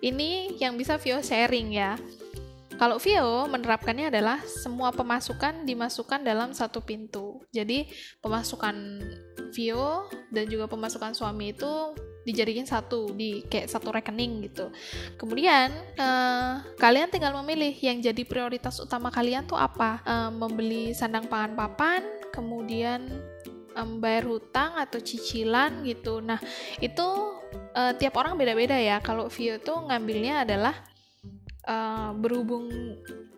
ini 0.00 0.56
yang 0.56 0.78
bisa 0.80 0.96
Vio 0.96 1.20
sharing 1.20 1.76
ya. 1.76 2.00
Kalau 2.76 3.00
Vio 3.00 3.48
menerapkannya 3.48 4.12
adalah 4.12 4.36
semua 4.44 4.92
pemasukan 4.92 5.64
dimasukkan 5.64 6.20
dalam 6.20 6.52
satu 6.52 6.84
pintu. 6.84 7.25
Jadi 7.50 7.88
pemasukan 8.20 8.76
Vio 9.54 10.10
dan 10.28 10.44
juga 10.50 10.68
pemasukan 10.68 11.16
suami 11.16 11.56
itu 11.56 11.96
dijadikan 12.26 12.66
satu 12.66 13.14
di 13.14 13.46
kayak 13.46 13.70
satu 13.70 13.94
rekening 13.94 14.50
gitu. 14.50 14.68
Kemudian 15.14 15.70
uh, 15.96 16.58
kalian 16.76 17.08
tinggal 17.08 17.32
memilih 17.40 17.70
yang 17.78 18.02
jadi 18.02 18.22
prioritas 18.26 18.82
utama 18.82 19.14
kalian 19.14 19.46
tuh 19.46 19.56
apa? 19.56 20.02
Uh, 20.02 20.30
membeli 20.34 20.90
sandang 20.90 21.30
pangan 21.30 21.54
papan, 21.54 22.02
kemudian 22.34 23.06
membayar 23.76 24.24
hutang 24.26 24.74
atau 24.74 24.98
cicilan 24.98 25.86
gitu. 25.86 26.18
Nah 26.18 26.42
itu 26.82 27.06
uh, 27.76 27.92
tiap 27.94 28.18
orang 28.18 28.34
beda-beda 28.34 28.74
ya. 28.74 28.98
Kalau 28.98 29.30
Vio 29.30 29.62
tuh 29.62 29.86
ngambilnya 29.86 30.42
adalah 30.42 30.74
uh, 31.68 32.10
berhubung 32.16 32.66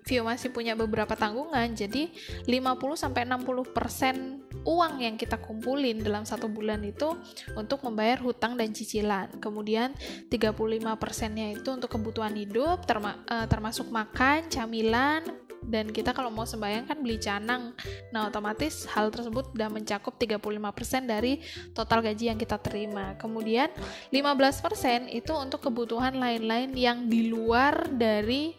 Vio 0.09 0.25
masih 0.25 0.49
punya 0.49 0.73
beberapa 0.73 1.13
tanggungan, 1.13 1.77
jadi 1.77 2.09
50 2.49 2.97
sampai 2.97 3.29
60% 3.29 4.65
uang 4.65 4.95
yang 5.05 5.21
kita 5.21 5.37
kumpulin 5.37 6.01
dalam 6.01 6.25
satu 6.25 6.49
bulan 6.49 6.81
itu 6.81 7.13
untuk 7.53 7.85
membayar 7.85 8.17
hutang 8.25 8.57
dan 8.57 8.73
cicilan. 8.73 9.29
Kemudian 9.37 9.93
35%-nya 10.33 11.61
itu 11.61 11.69
untuk 11.77 11.93
kebutuhan 11.93 12.33
hidup 12.33 12.89
terma 12.89 13.21
uh, 13.29 13.45
termasuk 13.45 13.93
makan, 13.93 14.49
camilan, 14.49 15.21
dan 15.69 15.93
kita 15.93 16.17
kalau 16.17 16.33
mau 16.33 16.49
sembahyang 16.49 16.89
kan 16.89 16.97
beli 17.03 17.21
canang 17.21 17.77
nah 18.09 18.31
otomatis 18.31 18.89
hal 18.89 19.13
tersebut 19.13 19.53
sudah 19.53 19.69
mencakup 19.69 20.17
35% 20.17 21.05
dari 21.05 21.45
total 21.77 22.01
gaji 22.01 22.33
yang 22.33 22.39
kita 22.41 22.57
terima 22.57 23.19
kemudian 23.21 23.69
15% 24.15 25.13
itu 25.13 25.33
untuk 25.37 25.61
kebutuhan 25.69 26.17
lain-lain 26.17 26.73
yang 26.73 27.05
di 27.11 27.29
luar 27.29 27.91
dari 27.93 28.57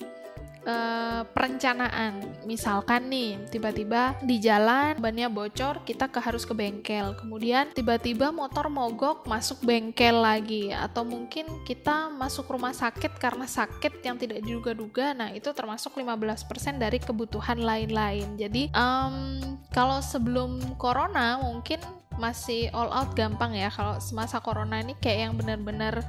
uh, 0.66 1.24
perencanaan. 1.32 2.20
Misalkan 2.44 3.08
nih, 3.12 3.38
tiba-tiba 3.52 4.18
di 4.24 4.42
jalan 4.42 4.98
bannya 4.98 5.30
bocor, 5.32 5.84
kita 5.86 6.10
ke 6.10 6.20
harus 6.20 6.44
ke 6.44 6.54
bengkel. 6.56 7.16
Kemudian 7.20 7.72
tiba-tiba 7.76 8.34
motor 8.34 8.68
mogok 8.68 9.28
masuk 9.30 9.62
bengkel 9.64 10.20
lagi 10.20 10.72
atau 10.74 11.06
mungkin 11.06 11.48
kita 11.64 12.10
masuk 12.12 12.50
rumah 12.50 12.74
sakit 12.74 13.16
karena 13.22 13.46
sakit 13.46 14.04
yang 14.04 14.20
tidak 14.20 14.42
diduga-duga. 14.44 15.14
Nah, 15.16 15.30
itu 15.32 15.52
termasuk 15.52 15.96
15% 15.96 16.82
dari 16.82 16.98
kebutuhan 17.00 17.62
lain-lain. 17.62 18.36
Jadi, 18.36 18.72
um, 18.74 19.40
kalau 19.70 20.02
sebelum 20.02 20.76
corona 20.82 21.38
mungkin 21.40 21.80
masih 22.20 22.68
all 22.76 22.92
out 22.92 23.16
gampang 23.16 23.56
ya 23.56 23.72
kalau 23.72 23.96
semasa 24.04 24.44
corona 24.44 24.84
ini 24.84 24.94
kayak 25.00 25.20
yang 25.32 25.34
benar-benar 25.40 26.04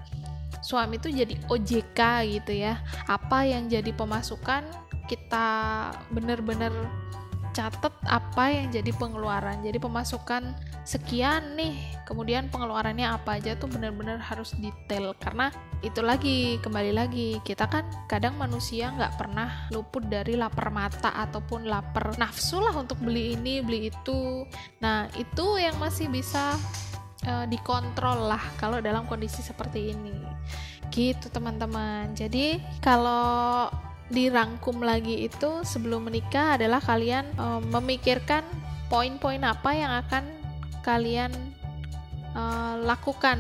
suami 0.59 0.99
itu 0.99 1.09
jadi 1.11 1.35
OJK 1.47 2.01
gitu 2.41 2.53
ya. 2.55 2.83
Apa 3.07 3.47
yang 3.47 3.71
jadi 3.71 3.91
pemasukan 3.95 4.67
kita 5.07 5.49
bener-bener 6.15 6.71
catat 7.51 7.91
apa 8.07 8.45
yang 8.51 8.71
jadi 8.71 8.91
pengeluaran. 8.95 9.63
Jadi 9.63 9.79
pemasukan 9.83 10.55
sekian 10.87 11.55
nih 11.59 11.77
kemudian 12.07 12.49
pengeluarannya 12.49 13.07
apa 13.07 13.39
aja 13.39 13.55
tuh 13.59 13.67
bener-bener 13.71 14.19
harus 14.19 14.55
detail. 14.59 15.13
Karena 15.19 15.51
itu 15.83 16.01
lagi 16.01 16.57
kembali 16.63 16.93
lagi 16.95 17.29
kita 17.43 17.67
kan 17.67 17.85
kadang 18.07 18.39
manusia 18.39 18.95
nggak 18.95 19.19
pernah 19.19 19.71
luput 19.75 20.07
dari 20.07 20.39
lapar 20.39 20.71
mata 20.71 21.11
ataupun 21.11 21.67
lapar 21.67 22.15
nafsu 22.17 22.63
lah 22.63 22.75
untuk 22.75 22.99
beli 23.03 23.35
ini 23.35 23.61
beli 23.61 23.91
itu. 23.91 24.47
Nah 24.83 25.11
itu 25.19 25.59
yang 25.59 25.77
masih 25.83 26.07
bisa 26.07 26.55
uh, 27.27 27.45
dikontrol 27.49 28.31
lah 28.31 28.43
kalau 28.57 28.79
dalam 28.81 29.05
kondisi 29.05 29.41
seperti 29.45 29.93
ini. 29.97 30.15
Gitu 30.91 31.31
teman-teman. 31.31 32.13
Jadi 32.17 32.59
kalau 32.83 33.69
dirangkum 34.11 34.83
lagi 34.83 35.31
itu 35.31 35.63
sebelum 35.63 36.11
menikah 36.11 36.59
adalah 36.59 36.83
kalian 36.83 37.31
uh, 37.39 37.63
memikirkan 37.63 38.43
poin-poin 38.91 39.39
apa 39.47 39.71
yang 39.71 39.93
akan 40.03 40.25
kalian 40.83 41.31
uh, 42.35 42.75
lakukan 42.83 43.39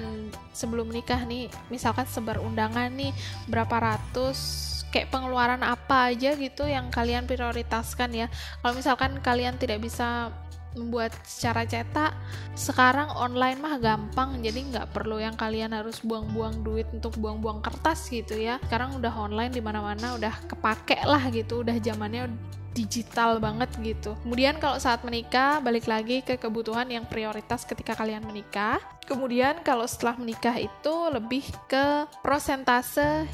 sebelum 0.54 0.94
menikah 0.94 1.26
nih. 1.26 1.50
Misalkan 1.74 2.06
sebar 2.06 2.38
undangan 2.38 2.90
nih 2.94 3.10
berapa 3.50 3.76
ratus 3.82 4.70
kayak 4.90 5.10
pengeluaran 5.10 5.62
apa 5.62 6.10
aja 6.10 6.34
gitu 6.34 6.66
yang 6.66 6.90
kalian 6.90 7.26
prioritaskan 7.26 8.10
ya. 8.14 8.26
Kalau 8.62 8.74
misalkan 8.74 9.18
kalian 9.22 9.58
tidak 9.58 9.82
bisa 9.82 10.30
membuat 10.78 11.14
secara 11.26 11.66
cetak 11.66 12.12
sekarang 12.54 13.10
online 13.18 13.58
mah 13.58 13.76
gampang 13.80 14.38
jadi 14.38 14.60
nggak 14.70 14.86
perlu 14.94 15.18
yang 15.18 15.34
kalian 15.34 15.74
harus 15.74 15.98
buang-buang 16.04 16.62
duit 16.62 16.86
untuk 16.94 17.16
buang-buang 17.18 17.62
kertas 17.62 18.06
gitu 18.10 18.38
ya 18.38 18.62
sekarang 18.66 18.98
udah 18.98 19.12
online 19.14 19.50
di 19.50 19.62
mana-mana 19.62 20.14
udah 20.14 20.34
kepake 20.46 21.02
lah 21.02 21.22
gitu 21.34 21.66
udah 21.66 21.76
zamannya 21.82 22.30
digital 22.70 23.42
banget 23.42 23.70
gitu. 23.82 24.14
Kemudian 24.22 24.56
kalau 24.62 24.78
saat 24.78 25.02
menikah 25.02 25.58
balik 25.58 25.90
lagi 25.90 26.22
ke 26.22 26.38
kebutuhan 26.38 26.86
yang 26.86 27.04
prioritas 27.06 27.66
ketika 27.66 27.98
kalian 27.98 28.22
menikah. 28.22 28.78
Kemudian 29.10 29.66
kalau 29.66 29.84
setelah 29.90 30.14
menikah 30.14 30.54
itu 30.54 30.94
lebih 31.10 31.42
ke 31.66 32.06
prosentase 32.22 33.26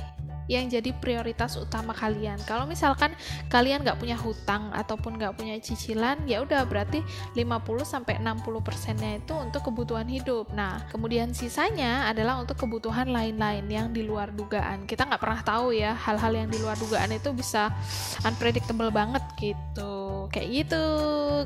yang 0.47 0.71
jadi 0.71 0.91
prioritas 0.97 1.59
utama 1.59 1.93
kalian. 1.93 2.39
Kalau 2.47 2.67
misalkan 2.67 3.15
kalian 3.51 3.83
nggak 3.83 3.99
punya 3.99 4.15
hutang 4.19 4.71
ataupun 4.75 5.19
nggak 5.19 5.35
punya 5.39 5.59
cicilan, 5.59 6.23
ya 6.27 6.43
udah 6.43 6.63
berarti 6.67 7.03
50 7.35 7.83
sampai 7.83 8.19
60 8.23 8.63
persennya 8.63 9.19
itu 9.19 9.35
untuk 9.35 9.67
kebutuhan 9.67 10.07
hidup. 10.07 10.51
Nah, 10.55 10.87
kemudian 10.91 11.35
sisanya 11.35 12.07
adalah 12.11 12.39
untuk 12.39 12.59
kebutuhan 12.59 13.11
lain-lain 13.11 13.67
yang 13.67 13.91
di 13.91 14.07
luar 14.07 14.31
dugaan. 14.31 14.87
Kita 14.87 15.07
nggak 15.07 15.23
pernah 15.23 15.41
tahu 15.43 15.75
ya 15.75 15.95
hal-hal 15.95 16.33
yang 16.35 16.49
di 16.51 16.59
luar 16.63 16.79
dugaan 16.79 17.11
itu 17.15 17.35
bisa 17.35 17.75
unpredictable 18.23 18.91
banget 18.95 19.23
gitu. 19.39 20.27
Kayak 20.31 20.49
gitu. 20.67 20.87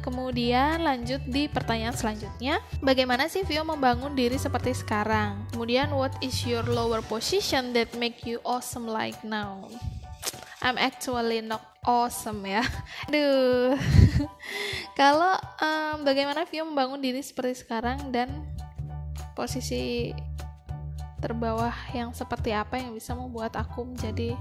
Kemudian 0.00 0.84
lanjut 0.84 1.20
di 1.28 1.48
pertanyaan 1.48 1.96
selanjutnya, 1.96 2.60
bagaimana 2.80 3.28
sih 3.28 3.44
Vio 3.44 3.64
membangun 3.64 4.12
diri 4.16 4.36
seperti 4.36 4.72
sekarang? 4.76 5.48
Kemudian 5.52 5.92
what 5.92 6.12
is 6.24 6.44
your 6.44 6.64
lower 6.66 7.04
position 7.04 7.72
that 7.76 7.92
make 7.96 8.24
you 8.24 8.40
awesome 8.44 8.89
like 8.90 9.22
now. 9.22 9.70
I'm 10.60 10.76
actually 10.76 11.40
not 11.40 11.62
awesome 11.86 12.44
ya. 12.44 12.66
Aduh. 13.08 13.78
Kalau 14.98 15.38
um, 15.62 16.04
bagaimana 16.04 16.44
Vio 16.44 16.68
membangun 16.68 17.00
diri 17.00 17.22
seperti 17.24 17.64
sekarang 17.64 18.12
dan 18.12 18.44
posisi 19.32 20.12
terbawah 21.22 21.72
yang 21.96 22.12
seperti 22.12 22.52
apa 22.52 22.80
yang 22.80 22.92
bisa 22.92 23.12
membuat 23.16 23.56
aku 23.56 23.88
menjadi 23.88 24.36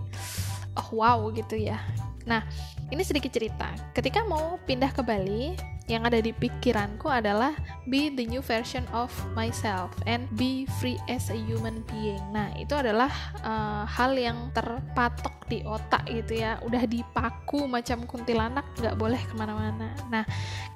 oh 0.75 0.89
wow 0.99 1.19
gitu 1.31 1.55
ya. 1.55 1.79
Nah, 2.27 2.43
ini 2.89 3.01
sedikit 3.05 3.29
cerita. 3.33 3.69
Ketika 3.93 4.25
mau 4.25 4.57
pindah 4.65 4.89
ke 4.93 5.01
Bali, 5.05 5.53
yang 5.89 6.05
ada 6.05 6.21
di 6.21 6.29
pikiranku 6.29 7.09
adalah 7.09 7.57
be 7.89 8.13
the 8.13 8.21
new 8.29 8.45
version 8.45 8.85
of 8.93 9.09
myself 9.33 9.89
and 10.05 10.29
be 10.37 10.69
free 10.77 11.01
as 11.09 11.33
a 11.33 11.37
human 11.49 11.81
being. 11.89 12.21
Nah, 12.29 12.53
itu 12.61 12.77
adalah 12.77 13.09
uh, 13.41 13.89
hal 13.89 14.13
yang 14.13 14.53
terpatok 14.53 15.49
di 15.49 15.65
otak 15.65 16.05
gitu 16.05 16.45
ya. 16.45 16.61
Udah 16.61 16.85
dipaku 16.85 17.65
macam 17.65 18.05
kuntilanak, 18.05 18.69
nggak 18.77 18.95
boleh 19.01 19.17
ke 19.17 19.33
mana-mana. 19.33 19.89
Nah, 20.13 20.23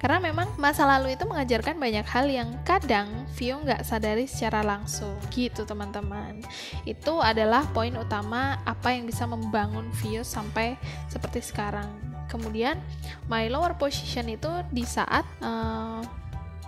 karena 0.02 0.18
memang 0.18 0.50
masa 0.58 0.82
lalu 0.82 1.14
itu 1.14 1.22
mengajarkan 1.30 1.78
banyak 1.78 2.06
hal 2.10 2.26
yang 2.26 2.50
kadang 2.66 3.06
Vio 3.38 3.62
nggak 3.62 3.86
sadari 3.86 4.26
secara 4.26 4.66
langsung. 4.66 5.14
Gitu 5.30 5.62
teman-teman. 5.62 6.42
Itu 6.82 7.22
adalah 7.22 7.62
poin 7.70 7.94
utama 7.94 8.58
apa 8.66 8.90
yang 8.90 9.06
bisa 9.06 9.30
membangun 9.30 9.94
Vio 10.02 10.26
sampai 10.26 10.74
seperti 11.06 11.38
sekarang 11.38 12.03
kemudian 12.30 12.80
my 13.28 13.48
lower 13.48 13.76
position 13.76 14.28
itu 14.30 14.50
di 14.70 14.84
saat 14.86 15.24
uh, 15.44 16.02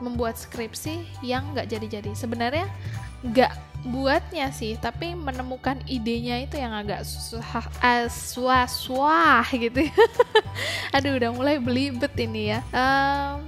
membuat 0.00 0.36
skripsi 0.36 1.24
yang 1.24 1.56
nggak 1.56 1.68
jadi-jadi. 1.72 2.12
Sebenarnya 2.12 2.68
nggak 3.24 3.52
buatnya 3.86 4.50
sih 4.50 4.74
tapi 4.82 5.14
menemukan 5.14 5.78
idenya 5.86 6.42
itu 6.42 6.58
yang 6.58 6.74
agak 6.74 7.06
susah 7.06 7.70
suah 8.10 8.66
suah 8.66 9.46
gitu. 9.54 9.86
Aduh 10.96 11.16
udah 11.16 11.30
mulai 11.32 11.56
belibet 11.62 12.12
ini 12.18 12.56
ya. 12.56 12.60
Um, 12.74 13.46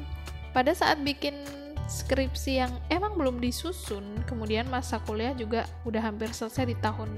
pada 0.55 0.73
saat 0.73 1.03
bikin 1.05 1.37
skripsi 1.89 2.61
yang 2.61 2.73
emang 2.93 3.17
belum 3.17 3.41
disusun 3.41 4.05
kemudian 4.29 4.69
masa 4.69 5.01
kuliah 5.03 5.33
juga 5.33 5.65
udah 5.89 6.05
hampir 6.05 6.29
selesai 6.31 6.69
di 6.69 6.77
tahun 6.77 7.09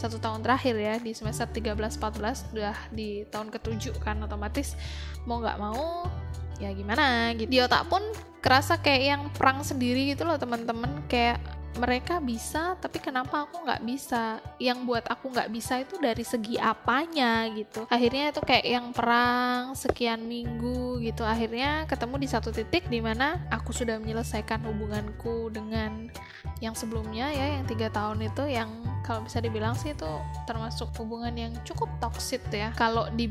satu 0.00 0.16
tahun 0.16 0.40
terakhir 0.40 0.74
ya 0.76 0.94
di 0.96 1.12
semester 1.12 1.44
13-14 1.52 2.56
udah 2.56 2.76
di 2.92 3.28
tahun 3.28 3.52
ketujuh 3.52 4.00
kan 4.00 4.16
otomatis. 4.24 4.72
Mau 5.28 5.40
nggak 5.44 5.58
mau 5.60 6.08
ya 6.56 6.72
gimana 6.72 7.36
gitu. 7.36 7.48
Di 7.52 7.58
otak 7.60 7.88
pun 7.92 8.00
kerasa 8.40 8.80
kayak 8.80 9.02
yang 9.02 9.22
perang 9.36 9.60
sendiri 9.60 10.16
gitu 10.16 10.24
loh 10.24 10.40
teman-teman. 10.40 11.04
Kayak 11.12 11.40
mereka 11.76 12.20
bisa 12.20 12.74
tapi 12.80 12.98
kenapa 13.00 13.44
aku 13.46 13.64
nggak 13.64 13.82
bisa? 13.84 14.40
Yang 14.60 14.78
buat 14.84 15.04
aku 15.08 15.32
nggak 15.32 15.50
bisa 15.52 15.80
itu 15.80 15.96
dari 16.00 16.24
segi 16.24 16.56
apanya 16.56 17.46
gitu. 17.52 17.84
Akhirnya 17.88 18.32
itu 18.32 18.40
kayak 18.42 18.66
yang 18.66 18.86
perang 18.92 19.72
sekian 19.76 20.24
minggu 20.24 21.00
gitu. 21.04 21.22
Akhirnya 21.22 21.84
ketemu 21.86 22.16
di 22.20 22.28
satu 22.28 22.50
titik 22.52 22.88
di 22.88 23.00
mana 23.00 23.40
aku 23.52 23.72
sudah 23.72 24.00
menyelesaikan 24.00 24.64
hubunganku 24.64 25.52
dengan 25.52 26.08
yang 26.64 26.72
sebelumnya 26.72 27.28
ya 27.36 27.60
yang 27.60 27.68
tiga 27.68 27.92
tahun 27.92 28.32
itu 28.32 28.48
yang 28.48 28.72
kalau 29.04 29.22
bisa 29.22 29.38
dibilang 29.44 29.76
sih 29.76 29.92
itu 29.92 30.08
termasuk 30.48 30.88
hubungan 30.98 31.36
yang 31.36 31.52
cukup 31.62 31.86
toxic 32.00 32.42
ya. 32.50 32.72
Kalau 32.74 33.06
di 33.14 33.30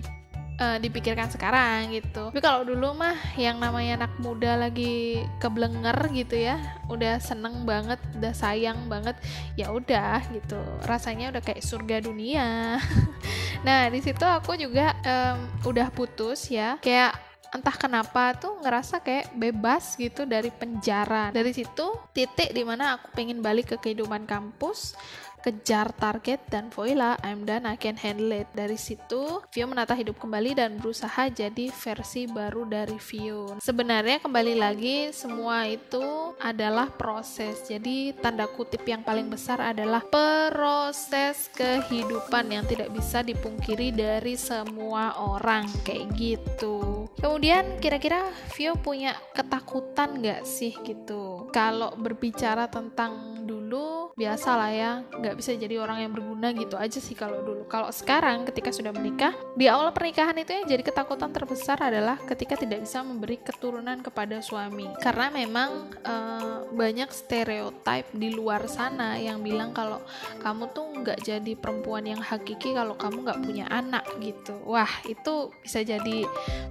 uh, 0.60 0.78
dipikirkan 0.80 1.28
sekarang 1.32 1.92
gitu. 1.96 2.32
Tapi 2.32 2.42
kalau 2.44 2.64
dulu 2.68 2.96
mah 2.96 3.16
yang 3.36 3.60
namanya 3.60 4.06
anak 4.06 4.14
muda 4.20 4.56
lagi 4.60 5.24
keblenger 5.40 5.96
gitu 6.16 6.36
ya, 6.40 6.60
udah 6.88 7.20
seneng 7.20 7.64
banget, 7.68 8.00
udah 8.20 8.34
sayang 8.36 8.88
banget, 8.88 9.16
ya 9.60 9.72
udah 9.72 10.24
gitu. 10.32 10.60
Rasanya 10.88 11.32
udah 11.36 11.42
kayak 11.44 11.64
surga 11.64 12.04
dunia. 12.04 12.80
nah 13.68 13.88
di 13.90 14.00
situ 14.00 14.24
aku 14.24 14.56
juga 14.56 14.96
um, 15.04 15.38
udah 15.68 15.88
putus 15.92 16.48
ya, 16.52 16.80
kayak 16.80 17.16
entah 17.56 17.76
kenapa 17.80 18.36
tuh 18.36 18.60
ngerasa 18.60 19.00
kayak 19.00 19.32
bebas 19.32 19.96
gitu 19.96 20.28
dari 20.28 20.52
penjara. 20.52 21.32
Dari 21.32 21.56
situ 21.56 21.96
titik 22.12 22.52
di 22.52 22.68
mana 22.68 23.00
aku 23.00 23.16
pengen 23.16 23.40
balik 23.40 23.76
ke 23.76 23.78
kehidupan 23.80 24.28
kampus 24.28 25.00
kejar 25.46 25.94
target 25.94 26.42
dan 26.50 26.74
voila 26.74 27.14
I'm 27.22 27.46
done 27.46 27.70
I 27.70 27.78
can 27.78 27.94
handle 28.02 28.34
it. 28.34 28.50
Dari 28.58 28.82
situ 28.82 29.46
Vio 29.54 29.66
menata 29.70 29.94
hidup 29.94 30.18
kembali 30.18 30.58
dan 30.58 30.82
berusaha 30.82 31.30
jadi 31.30 31.70
versi 31.70 32.26
baru 32.26 32.66
dari 32.66 32.98
Vio. 32.98 33.62
Sebenarnya 33.62 34.18
kembali 34.26 34.58
lagi 34.58 35.14
semua 35.14 35.70
itu 35.70 36.34
adalah 36.42 36.90
proses. 36.90 37.62
Jadi 37.70 38.18
tanda 38.18 38.50
kutip 38.50 38.82
yang 38.90 39.06
paling 39.06 39.30
besar 39.30 39.62
adalah 39.62 40.02
proses 40.10 41.54
kehidupan 41.54 42.50
yang 42.50 42.66
tidak 42.66 42.90
bisa 42.90 43.22
dipungkiri 43.22 43.94
dari 43.94 44.34
semua 44.34 45.14
orang. 45.22 45.70
Kayak 45.86 46.10
gitu. 46.18 47.06
Kemudian 47.22 47.78
kira-kira 47.78 48.34
Vio 48.58 48.74
punya 48.82 49.14
ketakutan 49.38 50.26
gak 50.26 50.42
sih 50.50 50.74
gitu? 50.82 51.54
Kalau 51.54 51.94
berbicara 51.94 52.66
tentang 52.66 53.46
dulu 53.46 54.16
biasa 54.16 54.50
lah 54.56 54.72
ya 54.72 54.92
nggak 55.04 55.35
bisa 55.36 55.52
jadi 55.54 55.78
orang 55.78 56.08
yang 56.08 56.12
berguna 56.16 56.56
gitu 56.56 56.80
aja 56.80 56.98
sih 56.98 57.14
kalau 57.14 57.44
dulu. 57.44 57.64
Kalau 57.68 57.92
sekarang 57.92 58.48
ketika 58.48 58.72
sudah 58.72 58.96
menikah 58.96 59.36
di 59.54 59.68
awal 59.68 59.92
pernikahan 59.92 60.36
itu 60.40 60.56
yang 60.56 60.66
jadi 60.66 60.84
ketakutan 60.84 61.30
terbesar 61.36 61.78
adalah 61.84 62.18
ketika 62.24 62.56
tidak 62.56 62.88
bisa 62.88 63.04
memberi 63.04 63.38
keturunan 63.38 64.00
kepada 64.00 64.40
suami. 64.40 64.88
Karena 65.04 65.28
memang 65.30 65.92
uh, 66.08 66.66
banyak 66.72 67.12
stereotip 67.12 68.08
di 68.16 68.32
luar 68.32 68.66
sana 68.72 69.20
yang 69.20 69.44
bilang 69.44 69.76
kalau 69.76 70.00
kamu 70.40 70.72
tuh 70.72 70.86
nggak 71.04 71.20
jadi 71.22 71.54
perempuan 71.60 72.08
yang 72.08 72.24
hakiki 72.24 72.74
kalau 72.74 72.96
kamu 72.96 73.28
nggak 73.28 73.42
punya 73.44 73.66
anak 73.70 74.08
gitu. 74.24 74.56
Wah 74.64 74.90
itu 75.06 75.52
bisa 75.62 75.84
jadi 75.84 76.24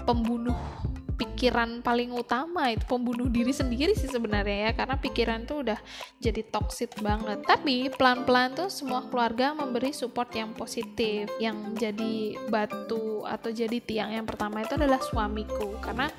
pembunuh 0.09 0.57
pikiran 1.14 1.81
paling 1.81 2.11
utama 2.11 2.68
itu 2.74 2.83
pembunuh 2.90 3.31
diri 3.31 3.55
sendiri 3.55 3.94
sih 3.94 4.11
sebenarnya 4.11 4.70
ya 4.70 4.72
karena 4.74 4.96
pikiran 4.98 5.46
tuh 5.46 5.62
udah 5.62 5.79
jadi 6.18 6.42
toxic 6.50 6.90
banget. 6.98 7.46
Tapi 7.46 7.88
pelan-pelan 7.94 8.59
tuh 8.59 8.68
semua 8.68 9.07
keluarga 9.07 9.55
memberi 9.55 9.94
support 9.94 10.31
yang 10.35 10.50
positif 10.53 11.31
yang 11.38 11.74
jadi 11.79 12.35
batu 12.50 13.22
atau 13.24 13.50
jadi 13.55 13.79
tiang. 13.79 14.11
Yang 14.11 14.27
pertama 14.35 14.66
itu 14.66 14.74
adalah 14.74 14.98
suamiku 14.98 15.79
karena 15.79 16.11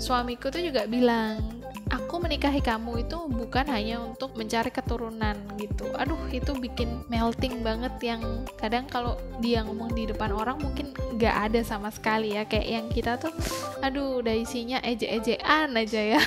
suamiku 0.00 0.48
tuh 0.48 0.64
juga 0.64 0.88
bilang 0.88 1.59
aku 1.90 2.22
menikahi 2.22 2.62
kamu 2.62 3.06
itu 3.06 3.18
bukan 3.26 3.66
hanya 3.70 4.02
untuk 4.02 4.34
mencari 4.38 4.70
keturunan 4.70 5.36
gitu. 5.58 5.90
Aduh 5.98 6.18
itu 6.30 6.54
bikin 6.54 7.02
melting 7.10 7.62
banget 7.66 7.94
yang 8.02 8.22
kadang 8.58 8.86
kalau 8.86 9.18
dia 9.42 9.62
ngomong 9.66 9.90
di 9.94 10.06
depan 10.06 10.30
orang 10.30 10.58
mungkin 10.62 10.94
nggak 11.18 11.50
ada 11.50 11.60
sama 11.66 11.90
sekali 11.90 12.38
ya. 12.38 12.46
Kayak 12.46 12.68
yang 12.68 12.86
kita 12.90 13.12
tuh 13.18 13.34
aduh 13.82 14.22
udah 14.22 14.34
isinya 14.34 14.78
eje-ejean 14.82 15.74
aja 15.74 16.18
ya. 16.18 16.20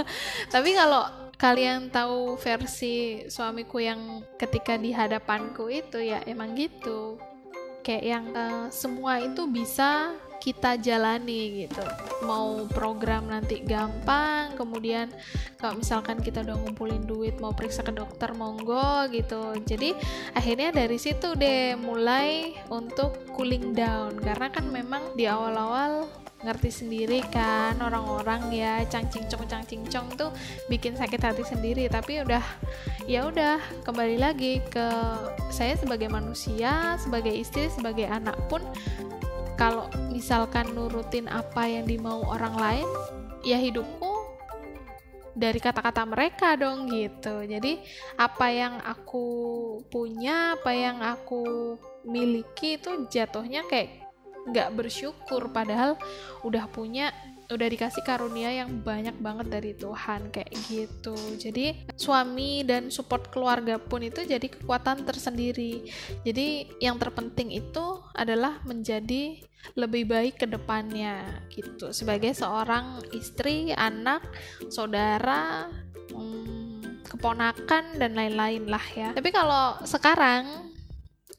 Tapi 0.54 0.70
kalau 0.74 1.06
kalian 1.34 1.90
tahu 1.90 2.38
versi 2.38 3.26
suamiku 3.26 3.82
yang 3.82 4.22
ketika 4.38 4.78
di 4.78 4.90
hadapanku 4.94 5.70
itu 5.70 6.02
ya 6.02 6.22
emang 6.26 6.54
gitu. 6.58 7.18
Kayak 7.84 8.04
yang 8.04 8.24
uh, 8.32 8.66
semua 8.72 9.20
itu 9.20 9.44
bisa 9.44 10.16
kita 10.44 10.76
jalani 10.76 11.64
gitu. 11.64 11.80
Mau 12.28 12.68
program 12.68 13.32
nanti 13.32 13.64
gampang 13.64 14.52
kemudian 14.60 15.08
kalau 15.56 15.80
misalkan 15.80 16.20
kita 16.20 16.44
udah 16.44 16.60
ngumpulin 16.60 17.08
duit 17.08 17.40
mau 17.40 17.56
periksa 17.56 17.80
ke 17.80 17.96
dokter 17.96 18.36
monggo 18.36 19.08
gitu. 19.08 19.56
Jadi 19.64 19.96
akhirnya 20.36 20.68
dari 20.68 21.00
situ 21.00 21.32
deh 21.32 21.80
mulai 21.80 22.52
untuk 22.68 23.16
cooling 23.32 23.72
down. 23.72 24.20
Karena 24.20 24.52
kan 24.52 24.68
memang 24.68 25.16
di 25.16 25.24
awal-awal 25.24 26.04
ngerti 26.44 26.84
sendiri 26.84 27.24
kan 27.32 27.80
orang-orang 27.80 28.52
ya 28.52 28.84
cangcing 28.84 29.24
cong 29.32 29.48
cangcing 29.48 29.80
cong 29.88 30.12
tuh 30.12 30.28
bikin 30.68 30.92
sakit 30.92 31.24
hati 31.24 31.40
sendiri. 31.40 31.88
Tapi 31.88 32.20
udah 32.20 32.44
ya 33.08 33.24
udah 33.24 33.64
kembali 33.88 34.20
lagi 34.20 34.60
ke 34.68 34.86
saya 35.48 35.72
sebagai 35.80 36.12
manusia 36.12 37.00
sebagai 37.00 37.32
istri 37.32 37.72
sebagai 37.72 38.04
anak 38.04 38.36
pun 38.52 38.60
kalau 39.54 39.86
misalkan 40.10 40.70
nurutin 40.74 41.30
apa 41.30 41.66
yang 41.70 41.86
dimau 41.86 42.26
orang 42.26 42.54
lain 42.58 42.88
ya 43.46 43.58
hidupku 43.58 44.14
dari 45.34 45.58
kata-kata 45.58 46.06
mereka 46.06 46.54
dong 46.54 46.86
gitu. 46.88 47.42
Jadi 47.42 47.82
apa 48.14 48.46
yang 48.54 48.78
aku 48.82 49.26
punya 49.90 50.54
apa 50.54 50.70
yang 50.70 51.02
aku 51.02 51.74
miliki 52.06 52.78
itu 52.78 53.06
jatuhnya 53.10 53.66
kayak 53.66 54.06
nggak 54.44 54.72
bersyukur 54.76 55.50
padahal 55.50 55.96
udah 56.46 56.68
punya 56.68 57.10
udah 57.50 57.68
dikasih 57.68 58.02
karunia 58.04 58.50
yang 58.64 58.80
banyak 58.80 59.16
banget 59.20 59.46
dari 59.52 59.72
Tuhan 59.76 60.32
kayak 60.32 60.52
gitu. 60.68 61.16
Jadi 61.36 61.88
suami 61.96 62.64
dan 62.64 62.88
support 62.88 63.28
keluarga 63.28 63.76
pun 63.76 64.00
itu 64.04 64.24
jadi 64.24 64.44
kekuatan 64.44 65.04
tersendiri. 65.04 65.84
Jadi 66.24 66.78
yang 66.80 66.96
terpenting 66.96 67.52
itu 67.52 68.00
adalah 68.16 68.60
menjadi 68.64 69.40
lebih 69.76 70.04
baik 70.08 70.44
ke 70.44 70.46
depannya 70.48 71.24
gitu. 71.48 71.92
Sebagai 71.92 72.36
seorang 72.36 73.00
istri 73.16 73.72
anak 73.72 74.24
saudara 74.68 75.68
hmm, 76.12 77.04
keponakan 77.08 77.96
dan 77.96 78.12
lain-lain 78.12 78.68
lah 78.68 78.84
ya. 78.92 79.10
Tapi 79.16 79.32
kalau 79.32 79.80
sekarang 79.88 80.73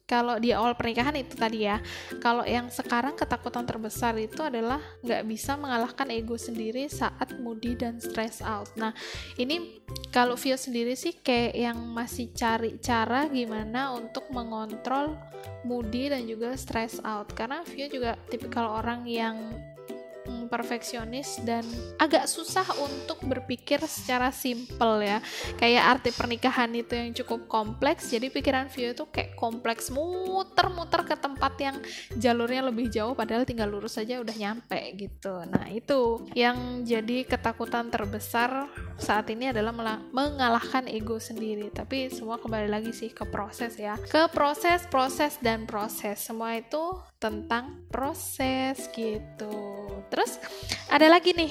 kalau 0.05 0.37
di 0.37 0.53
awal 0.53 0.77
pernikahan 0.77 1.17
itu 1.17 1.33
tadi 1.33 1.65
ya 1.65 1.81
kalau 2.21 2.45
yang 2.45 2.69
sekarang 2.69 3.17
ketakutan 3.17 3.65
terbesar 3.65 4.13
itu 4.21 4.37
adalah 4.45 4.77
nggak 5.01 5.25
bisa 5.25 5.57
mengalahkan 5.57 6.13
ego 6.13 6.37
sendiri 6.37 6.85
saat 6.85 7.33
moody 7.41 7.73
dan 7.73 7.97
stress 7.97 8.39
out. 8.45 8.69
Nah 8.77 8.93
ini 9.41 9.81
kalau 10.13 10.37
Vio 10.37 10.55
sendiri 10.61 10.93
sih 10.93 11.17
kayak 11.17 11.57
yang 11.57 11.77
masih 11.89 12.29
cari 12.37 12.77
cara 12.77 13.25
gimana 13.25 13.97
untuk 13.97 14.29
mengontrol 14.29 15.17
moody 15.65 16.13
dan 16.13 16.29
juga 16.29 16.53
stress 16.53 17.01
out. 17.01 17.33
Karena 17.33 17.65
Vio 17.65 17.89
juga 17.89 18.13
tipikal 18.29 18.77
orang 18.77 19.09
yang 19.09 19.35
perfeksionis 20.47 21.41
dan 21.43 21.63
agak 21.97 22.29
susah 22.29 22.65
untuk 22.81 23.21
berpikir 23.25 23.81
secara 23.85 24.29
simple 24.29 25.03
ya. 25.03 25.19
Kayak 25.57 25.99
arti 25.99 26.09
pernikahan 26.13 26.71
itu 26.73 26.93
yang 26.95 27.11
cukup 27.13 27.47
kompleks, 27.49 28.09
jadi 28.09 28.29
pikiran 28.29 28.67
Vio 28.71 28.91
itu 28.93 29.05
kayak 29.09 29.37
kompleks 29.37 29.89
muter-muter 29.93 31.01
ke 31.05 31.15
tempat 31.17 31.53
yang 31.61 31.77
jalurnya 32.15 32.65
lebih 32.67 32.89
jauh 32.89 33.13
padahal 33.13 33.43
tinggal 33.47 33.69
lurus 33.69 33.97
saja 33.97 34.19
udah 34.19 34.35
nyampe 34.35 34.79
gitu. 34.97 35.45
Nah, 35.47 35.69
itu 35.71 36.25
yang 36.33 36.83
jadi 36.83 37.25
ketakutan 37.25 37.89
terbesar 37.89 38.67
saat 38.95 39.27
ini 39.31 39.51
adalah 39.51 39.75
mengalahkan 40.11 40.87
ego 40.87 41.19
sendiri. 41.19 41.71
Tapi 41.71 42.11
semua 42.11 42.39
kembali 42.39 42.67
lagi 42.71 42.91
sih 42.95 43.11
ke 43.11 43.27
proses 43.27 43.75
ya. 43.75 43.99
Ke 44.07 44.27
proses, 44.31 44.87
proses 44.87 45.37
dan 45.43 45.67
proses. 45.67 46.21
Semua 46.21 46.55
itu 46.55 46.99
tentang 47.25 47.81
proses 47.89 48.85
gitu. 48.93 49.57
Terus 50.13 50.37
ada 50.93 51.09
lagi 51.09 51.33
nih 51.33 51.49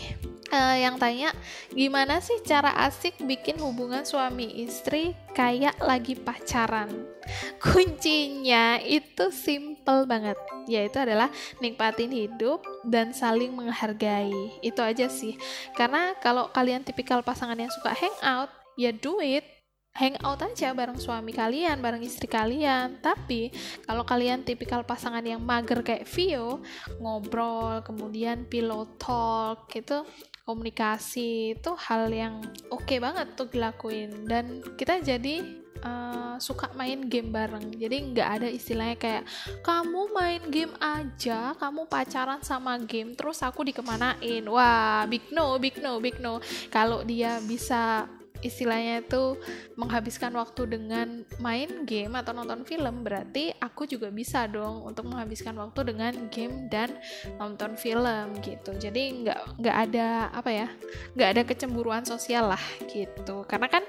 uh, 0.54 0.76
yang 0.78 0.94
tanya 1.02 1.34
gimana 1.74 2.22
sih 2.22 2.38
cara 2.46 2.70
asik 2.86 3.18
bikin 3.26 3.58
hubungan 3.58 4.06
suami 4.06 4.62
istri 4.62 5.18
kayak 5.34 5.74
lagi 5.82 6.14
pacaran. 6.14 7.10
Kuncinya 7.58 8.78
itu 8.78 9.34
simple 9.34 10.06
banget, 10.06 10.38
yaitu 10.70 11.02
adalah 11.02 11.26
nikmatin 11.58 12.14
hidup 12.14 12.62
dan 12.86 13.10
saling 13.10 13.50
menghargai. 13.50 14.30
Itu 14.62 14.78
aja 14.78 15.10
sih. 15.10 15.34
Karena 15.74 16.14
kalau 16.22 16.54
kalian 16.54 16.86
tipikal 16.86 17.24
pasangan 17.26 17.58
yang 17.58 17.72
suka 17.72 17.90
hangout, 17.96 18.52
ya 18.78 18.94
do 18.94 19.18
it 19.18 19.53
hangout 19.94 20.42
aja 20.42 20.74
bareng 20.74 20.98
suami 20.98 21.30
kalian, 21.30 21.78
bareng 21.78 22.02
istri 22.02 22.26
kalian. 22.26 22.98
Tapi 22.98 23.54
kalau 23.86 24.02
kalian 24.02 24.42
tipikal 24.42 24.82
pasangan 24.82 25.22
yang 25.22 25.38
mager 25.38 25.86
kayak 25.86 26.04
Vio, 26.10 26.58
ngobrol, 26.98 27.78
kemudian 27.86 28.42
pillow 28.50 28.98
talk 28.98 29.70
gitu, 29.70 30.02
komunikasi 30.42 31.54
itu 31.54 31.70
hal 31.78 32.10
yang 32.10 32.42
oke 32.74 32.82
okay 32.82 32.98
banget 32.98 33.38
tuh 33.38 33.46
dilakuin. 33.46 34.26
Dan 34.26 34.66
kita 34.74 34.98
jadi 34.98 35.62
uh, 35.86 36.36
suka 36.42 36.74
main 36.74 37.06
game 37.06 37.30
bareng. 37.30 37.70
Jadi 37.78 37.96
nggak 38.10 38.28
ada 38.42 38.48
istilahnya 38.50 38.98
kayak 38.98 39.24
kamu 39.62 40.10
main 40.10 40.42
game 40.50 40.74
aja 40.82 41.54
kamu 41.54 41.86
pacaran 41.86 42.42
sama 42.42 42.74
game 42.82 43.14
terus 43.14 43.46
aku 43.46 43.62
dikemanain. 43.62 44.42
Wah 44.50 45.06
big 45.06 45.30
no 45.30 45.54
big 45.62 45.78
no 45.78 46.02
big 46.02 46.18
no. 46.18 46.42
Kalau 46.66 47.06
dia 47.06 47.38
bisa 47.46 48.10
istilahnya 48.44 49.00
itu 49.00 49.40
menghabiskan 49.80 50.36
waktu 50.36 50.68
dengan 50.68 51.24
main 51.40 51.88
game 51.88 52.12
atau 52.14 52.36
nonton 52.36 52.62
film 52.68 53.00
berarti 53.00 53.56
aku 53.56 53.88
juga 53.88 54.12
bisa 54.12 54.44
dong 54.44 54.84
untuk 54.84 55.08
menghabiskan 55.08 55.56
waktu 55.56 55.80
dengan 55.88 56.12
game 56.28 56.68
dan 56.68 56.92
nonton 57.40 57.74
film 57.80 58.36
gitu. 58.44 58.76
Jadi 58.76 59.24
nggak 59.24 59.64
nggak 59.64 59.76
ada 59.90 60.28
apa 60.30 60.50
ya 60.52 60.68
nggak 61.16 61.28
ada 61.32 61.42
kecemburuan 61.48 62.04
sosial 62.04 62.52
lah 62.52 62.64
gitu. 62.92 63.48
Karena 63.48 63.72
kan 63.72 63.84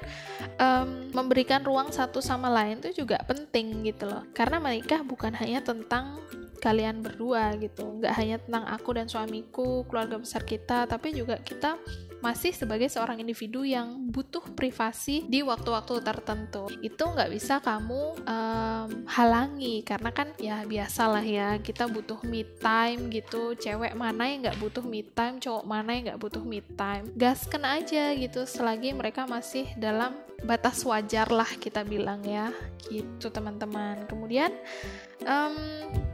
um, 0.57 1.11
memberikan 1.11 1.61
ruang 1.67 1.91
satu 1.91 2.23
sama 2.23 2.47
lain 2.47 2.79
itu 2.79 3.03
juga 3.03 3.19
penting 3.27 3.83
gitu 3.83 4.07
loh. 4.07 4.23
Karena 4.31 4.63
menikah 4.63 5.03
bukan 5.03 5.35
hanya 5.35 5.59
tentang 5.59 6.23
kalian 6.63 7.03
berdua 7.03 7.53
gitu. 7.59 8.01
Nggak 8.01 8.13
hanya 8.15 8.37
tentang 8.39 8.63
aku 8.71 8.89
dan 8.95 9.11
suamiku 9.11 9.83
keluarga 9.85 10.17
besar 10.17 10.41
kita 10.47 10.87
tapi 10.87 11.13
juga 11.13 11.37
kita 11.43 11.77
masih 12.23 12.55
sebagai 12.55 12.87
seorang 12.91 13.19
individu 13.21 13.63
yang 13.67 14.09
butuh 14.11 14.43
privasi 14.55 15.25
di 15.27 15.41
waktu-waktu 15.43 16.01
tertentu. 16.01 16.67
Itu 16.79 17.11
nggak 17.11 17.31
bisa 17.31 17.59
kamu 17.59 18.23
um, 18.23 18.87
halangi 19.07 19.81
karena 19.85 20.09
kan 20.11 20.31
ya 20.39 20.63
biasalah 20.63 21.23
ya 21.23 21.57
kita 21.59 21.85
butuh 21.89 22.21
me 22.27 22.47
time 22.61 23.09
gitu. 23.11 23.53
Cewek 23.57 23.93
mana 23.93 24.29
yang 24.29 24.45
nggak 24.45 24.59
butuh 24.59 24.83
me 24.85 25.03
time 25.03 25.37
cowok 25.41 25.65
mana 25.65 25.89
yang 25.95 26.03
nggak 26.13 26.21
butuh 26.21 26.43
me 26.43 26.59
time? 26.75 27.09
Gaskan 27.15 27.63
aja 27.65 28.13
gitu 28.15 28.43
selagi 28.45 28.95
mereka 28.95 29.27
masih 29.27 29.67
dalam 29.77 30.15
batas 30.43 30.83
wajar 30.85 31.31
lah 31.31 31.49
kita 31.59 31.81
bilang 31.85 32.21
ya. 32.23 32.51
Gitu 32.85 33.27
teman-teman. 33.33 34.05
Kemudian 34.05 34.53
um, 35.25 35.55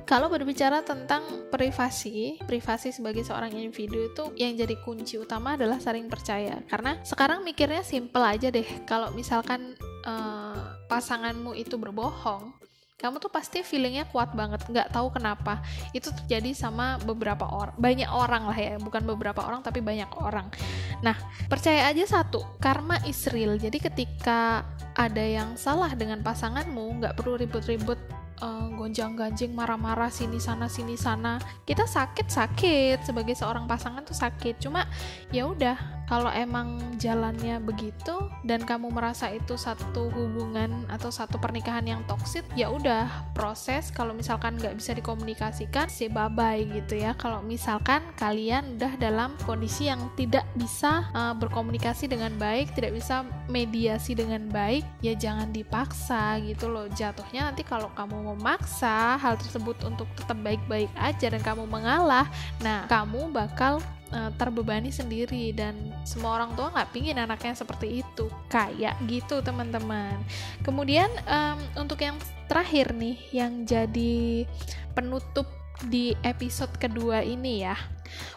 kalau 0.05 0.27
berbicara 0.27 0.83
tentang 0.83 1.23
privasi, 1.49 2.39
privasi 2.43 2.91
sebagai 2.93 3.25
seorang 3.25 3.53
individu 3.53 4.11
itu 4.11 4.23
yang 4.37 4.57
jadi 4.57 4.75
kunci 4.81 5.17
utama 5.17 5.55
adalah 5.55 5.79
saling 5.79 6.07
percaya. 6.11 6.59
Karena 6.67 6.99
sekarang 7.01 7.45
mikirnya 7.45 7.85
simple 7.85 8.23
aja 8.23 8.49
deh. 8.49 8.67
Kalau 8.85 9.13
misalkan 9.13 9.77
uh, 10.05 10.81
pasanganmu 10.89 11.55
itu 11.55 11.79
berbohong, 11.79 12.61
kamu 13.01 13.17
tuh 13.17 13.33
pasti 13.33 13.65
feelingnya 13.65 14.05
kuat 14.13 14.37
banget 14.37 14.61
nggak 14.69 14.93
tahu 14.93 15.09
kenapa 15.09 15.65
itu 15.89 16.13
terjadi 16.13 16.53
sama 16.53 17.01
beberapa 17.01 17.49
orang 17.49 17.73
banyak 17.81 18.05
orang 18.05 18.45
lah 18.45 18.53
ya 18.53 18.77
bukan 18.77 19.01
beberapa 19.09 19.41
orang 19.41 19.65
tapi 19.65 19.81
banyak 19.81 20.07
orang 20.21 20.53
nah 21.01 21.17
percaya 21.49 21.89
aja 21.89 22.05
satu 22.05 22.45
karma 22.61 23.01
is 23.09 23.25
real 23.33 23.57
jadi 23.57 23.73
ketika 23.73 24.61
ada 24.93 25.25
yang 25.25 25.57
salah 25.57 25.89
dengan 25.97 26.21
pasanganmu 26.21 27.01
nggak 27.01 27.17
perlu 27.17 27.41
ribut-ribut 27.41 27.97
uh, 28.41 28.67
gonjang-ganjing 28.75 29.53
marah-marah 29.53 30.09
sini 30.09 30.41
sana 30.41 30.67
sini 30.67 30.97
sana. 30.97 31.37
Kita 31.63 31.85
sakit 31.85 32.27
sakit 32.27 33.05
sebagai 33.05 33.37
seorang 33.37 33.69
pasangan 33.69 34.03
tuh 34.03 34.17
sakit. 34.17 34.59
Cuma 34.59 34.89
ya 35.29 35.47
udah 35.47 36.00
kalau 36.11 36.27
emang 36.35 36.75
jalannya 36.99 37.63
begitu 37.63 38.27
dan 38.43 38.67
kamu 38.67 38.91
merasa 38.91 39.31
itu 39.31 39.55
satu 39.55 40.11
hubungan 40.11 40.83
atau 40.91 41.07
satu 41.07 41.39
pernikahan 41.39 41.87
yang 41.87 42.03
toksit 42.03 42.43
ya 42.51 42.67
udah 42.67 43.31
proses. 43.31 43.95
Kalau 43.95 44.11
misalkan 44.11 44.59
nggak 44.59 44.75
bisa 44.75 44.91
dikomunikasikan 44.91 45.87
si 45.87 46.11
bye 46.11 46.27
bye 46.27 46.59
gitu 46.59 46.99
ya. 46.99 47.15
Kalau 47.15 47.39
misalkan 47.39 48.03
kalian 48.19 48.75
udah 48.75 48.99
dalam 48.99 49.39
kondisi 49.47 49.87
yang 49.87 50.11
tidak 50.19 50.43
bisa 50.59 51.07
uh, 51.15 51.31
berkomunikasi 51.31 52.11
dengan 52.11 52.35
baik 52.35 52.75
tidak 52.75 52.99
bisa 52.99 53.23
mediasi 53.47 54.11
dengan 54.11 54.51
baik 54.51 54.83
ya 54.99 55.15
jangan 55.15 55.55
dipaksa 55.55 56.43
gitu 56.43 56.67
loh. 56.67 56.91
Jatuhnya 56.91 57.47
nanti 57.47 57.63
kalau 57.63 57.87
kamu 57.95 58.35
memaksa 58.35 59.15
hal 59.15 59.39
tersebut 59.39 59.79
untuk 59.87 60.11
tetap 60.19 60.35
baik-baik 60.43 60.91
aja 60.99 61.31
dan 61.31 61.39
kamu 61.39 61.63
mengalah 61.71 62.27
nah 62.59 62.83
kamu 62.91 63.31
bakal 63.31 63.79
uh, 64.11 64.31
terbebani 64.35 64.91
sendiri 64.91 65.51
dan 65.55 65.75
semua 66.03 66.39
orang 66.39 66.53
tua 66.55 66.71
nggak 66.71 66.91
pingin 66.91 67.17
anaknya 67.19 67.55
seperti 67.55 68.03
itu. 68.05 68.27
Kayak 68.47 68.99
gitu 69.07 69.39
teman-teman. 69.43 70.19
Kemudian 70.63 71.09
um, 71.27 71.59
untuk 71.79 71.99
yang 72.03 72.15
terakhir 72.47 72.91
nih 72.95 73.17
yang 73.31 73.63
jadi 73.63 74.45
penutup 74.93 75.47
di 75.87 76.13
episode 76.21 76.71
kedua 76.77 77.25
ini 77.25 77.65
ya. 77.65 77.75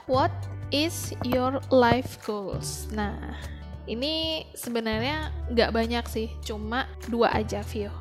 What 0.06 0.32
is 0.70 1.12
your 1.26 1.60
life 1.68 2.18
goals? 2.24 2.88
Nah 2.94 3.36
ini 3.84 4.44
sebenarnya 4.56 5.28
nggak 5.52 5.70
banyak 5.74 6.04
sih 6.08 6.28
cuma 6.40 6.88
dua 7.12 7.36
aja 7.36 7.60
view 7.60 7.92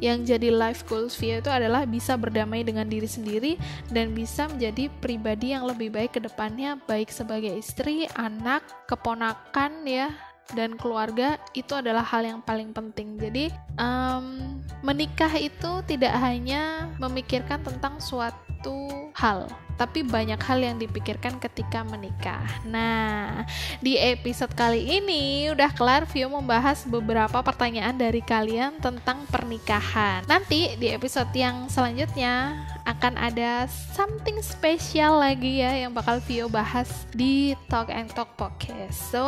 yang 0.00 0.24
jadi 0.24 0.48
life 0.52 0.84
goals 0.88 1.16
Via 1.16 1.38
itu 1.38 1.50
adalah 1.52 1.84
bisa 1.84 2.16
berdamai 2.16 2.64
dengan 2.64 2.88
diri 2.88 3.06
sendiri 3.06 3.52
dan 3.92 4.16
bisa 4.16 4.48
menjadi 4.48 4.88
pribadi 5.00 5.52
yang 5.52 5.68
lebih 5.68 5.92
baik 5.92 6.16
ke 6.16 6.20
depannya 6.22 6.80
baik 6.88 7.12
sebagai 7.12 7.52
istri, 7.56 8.08
anak, 8.16 8.64
keponakan 8.88 9.84
ya 9.84 10.10
dan 10.54 10.74
keluarga 10.74 11.38
itu 11.54 11.78
adalah 11.78 12.02
hal 12.02 12.26
yang 12.26 12.40
paling 12.42 12.74
penting. 12.74 13.18
Jadi 13.18 13.54
um, 13.78 14.58
menikah 14.82 15.30
itu 15.38 15.82
tidak 15.86 16.14
hanya 16.18 16.90
memikirkan 16.98 17.62
tentang 17.62 18.02
suatu 18.02 19.10
hal, 19.14 19.46
tapi 19.80 20.04
banyak 20.04 20.36
hal 20.36 20.60
yang 20.60 20.76
dipikirkan 20.76 21.40
ketika 21.40 21.80
menikah. 21.88 22.44
Nah, 22.68 23.48
di 23.80 23.96
episode 23.96 24.52
kali 24.52 25.00
ini 25.00 25.48
udah 25.48 25.72
kelar 25.72 26.04
Vio 26.04 26.28
membahas 26.28 26.84
beberapa 26.84 27.40
pertanyaan 27.40 27.96
dari 27.96 28.20
kalian 28.20 28.76
tentang 28.76 29.24
pernikahan. 29.32 30.20
Nanti 30.28 30.76
di 30.76 30.92
episode 30.92 31.32
yang 31.32 31.72
selanjutnya 31.72 32.60
akan 32.84 33.16
ada 33.16 33.64
something 33.96 34.36
spesial 34.44 35.16
lagi 35.16 35.64
ya 35.64 35.72
yang 35.72 35.96
bakal 35.96 36.20
Vio 36.28 36.52
bahas 36.52 37.08
di 37.16 37.56
Talk 37.72 37.88
and 37.88 38.12
Talk 38.12 38.36
Podcast. 38.36 39.00
So, 39.08 39.24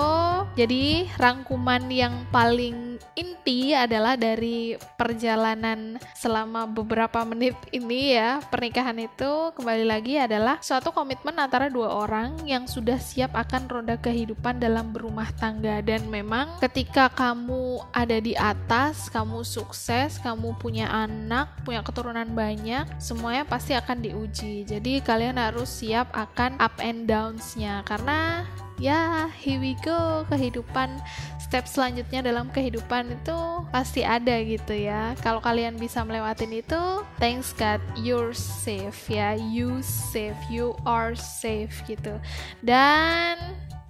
jadi 0.53 1.09
rangkuman 1.17 1.89
yang 1.89 2.29
paling 2.29 3.01
inti 3.17 3.73
adalah 3.73 4.21
dari 4.21 4.77
perjalanan 5.01 5.97
selama 6.17 6.69
beberapa 6.69 7.25
menit 7.25 7.57
ini 7.73 8.17
ya, 8.17 8.41
pernikahan 8.53 8.99
itu 9.01 9.55
kembali 9.57 9.85
lagi 9.89 10.21
adalah 10.21 10.42
adalah 10.43 10.59
suatu 10.59 10.91
komitmen 10.91 11.39
antara 11.39 11.71
dua 11.71 12.03
orang 12.03 12.35
yang 12.43 12.67
sudah 12.67 12.99
siap 12.99 13.31
akan 13.39 13.71
roda 13.71 13.95
kehidupan 13.95 14.59
dalam 14.59 14.91
berumah 14.91 15.31
tangga 15.39 15.79
dan 15.87 16.03
memang 16.11 16.59
ketika 16.59 17.07
kamu 17.15 17.79
ada 17.95 18.19
di 18.19 18.35
atas, 18.35 19.07
kamu 19.07 19.47
sukses, 19.47 20.19
kamu 20.19 20.59
punya 20.59 20.91
anak, 20.91 21.47
punya 21.63 21.87
keturunan 21.87 22.27
banyak, 22.35 22.91
semuanya 22.99 23.47
pasti 23.47 23.79
akan 23.79 24.03
diuji. 24.03 24.67
Jadi 24.67 24.99
kalian 25.07 25.39
harus 25.39 25.71
siap 25.71 26.11
akan 26.11 26.59
up 26.59 26.75
and 26.83 27.07
downs-nya 27.07 27.87
karena 27.87 28.43
ya 28.83 29.31
here 29.39 29.63
we 29.63 29.79
go 29.87 30.27
kehidupan 30.27 30.99
step 31.39 31.71
selanjutnya 31.71 32.25
dalam 32.25 32.51
kehidupan 32.51 33.15
itu 33.15 33.39
pasti 33.71 34.03
ada 34.03 34.41
gitu 34.43 34.75
ya. 34.75 35.15
Kalau 35.21 35.39
kalian 35.39 35.77
bisa 35.77 36.01
melewatin 36.01 36.49
itu, 36.49 37.05
thanks 37.21 37.53
God, 37.53 37.79
you're 38.01 38.33
safe 38.33 38.97
ya. 39.07 39.37
You 39.37 39.85
safe, 39.85 40.41
you 40.49 40.73
are 40.89 41.13
safe 41.13 41.77
gitu. 41.85 42.17
Dan 42.65 43.37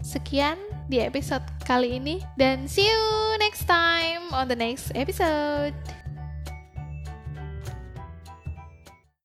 sekian 0.02 0.58
di 0.90 0.98
episode 0.98 1.46
kali 1.62 2.02
ini 2.02 2.18
dan 2.34 2.66
see 2.66 2.90
you 2.90 3.02
next 3.38 3.70
time 3.70 4.26
on 4.34 4.50
the 4.50 4.58
next 4.58 4.90
episode. 4.98 6.01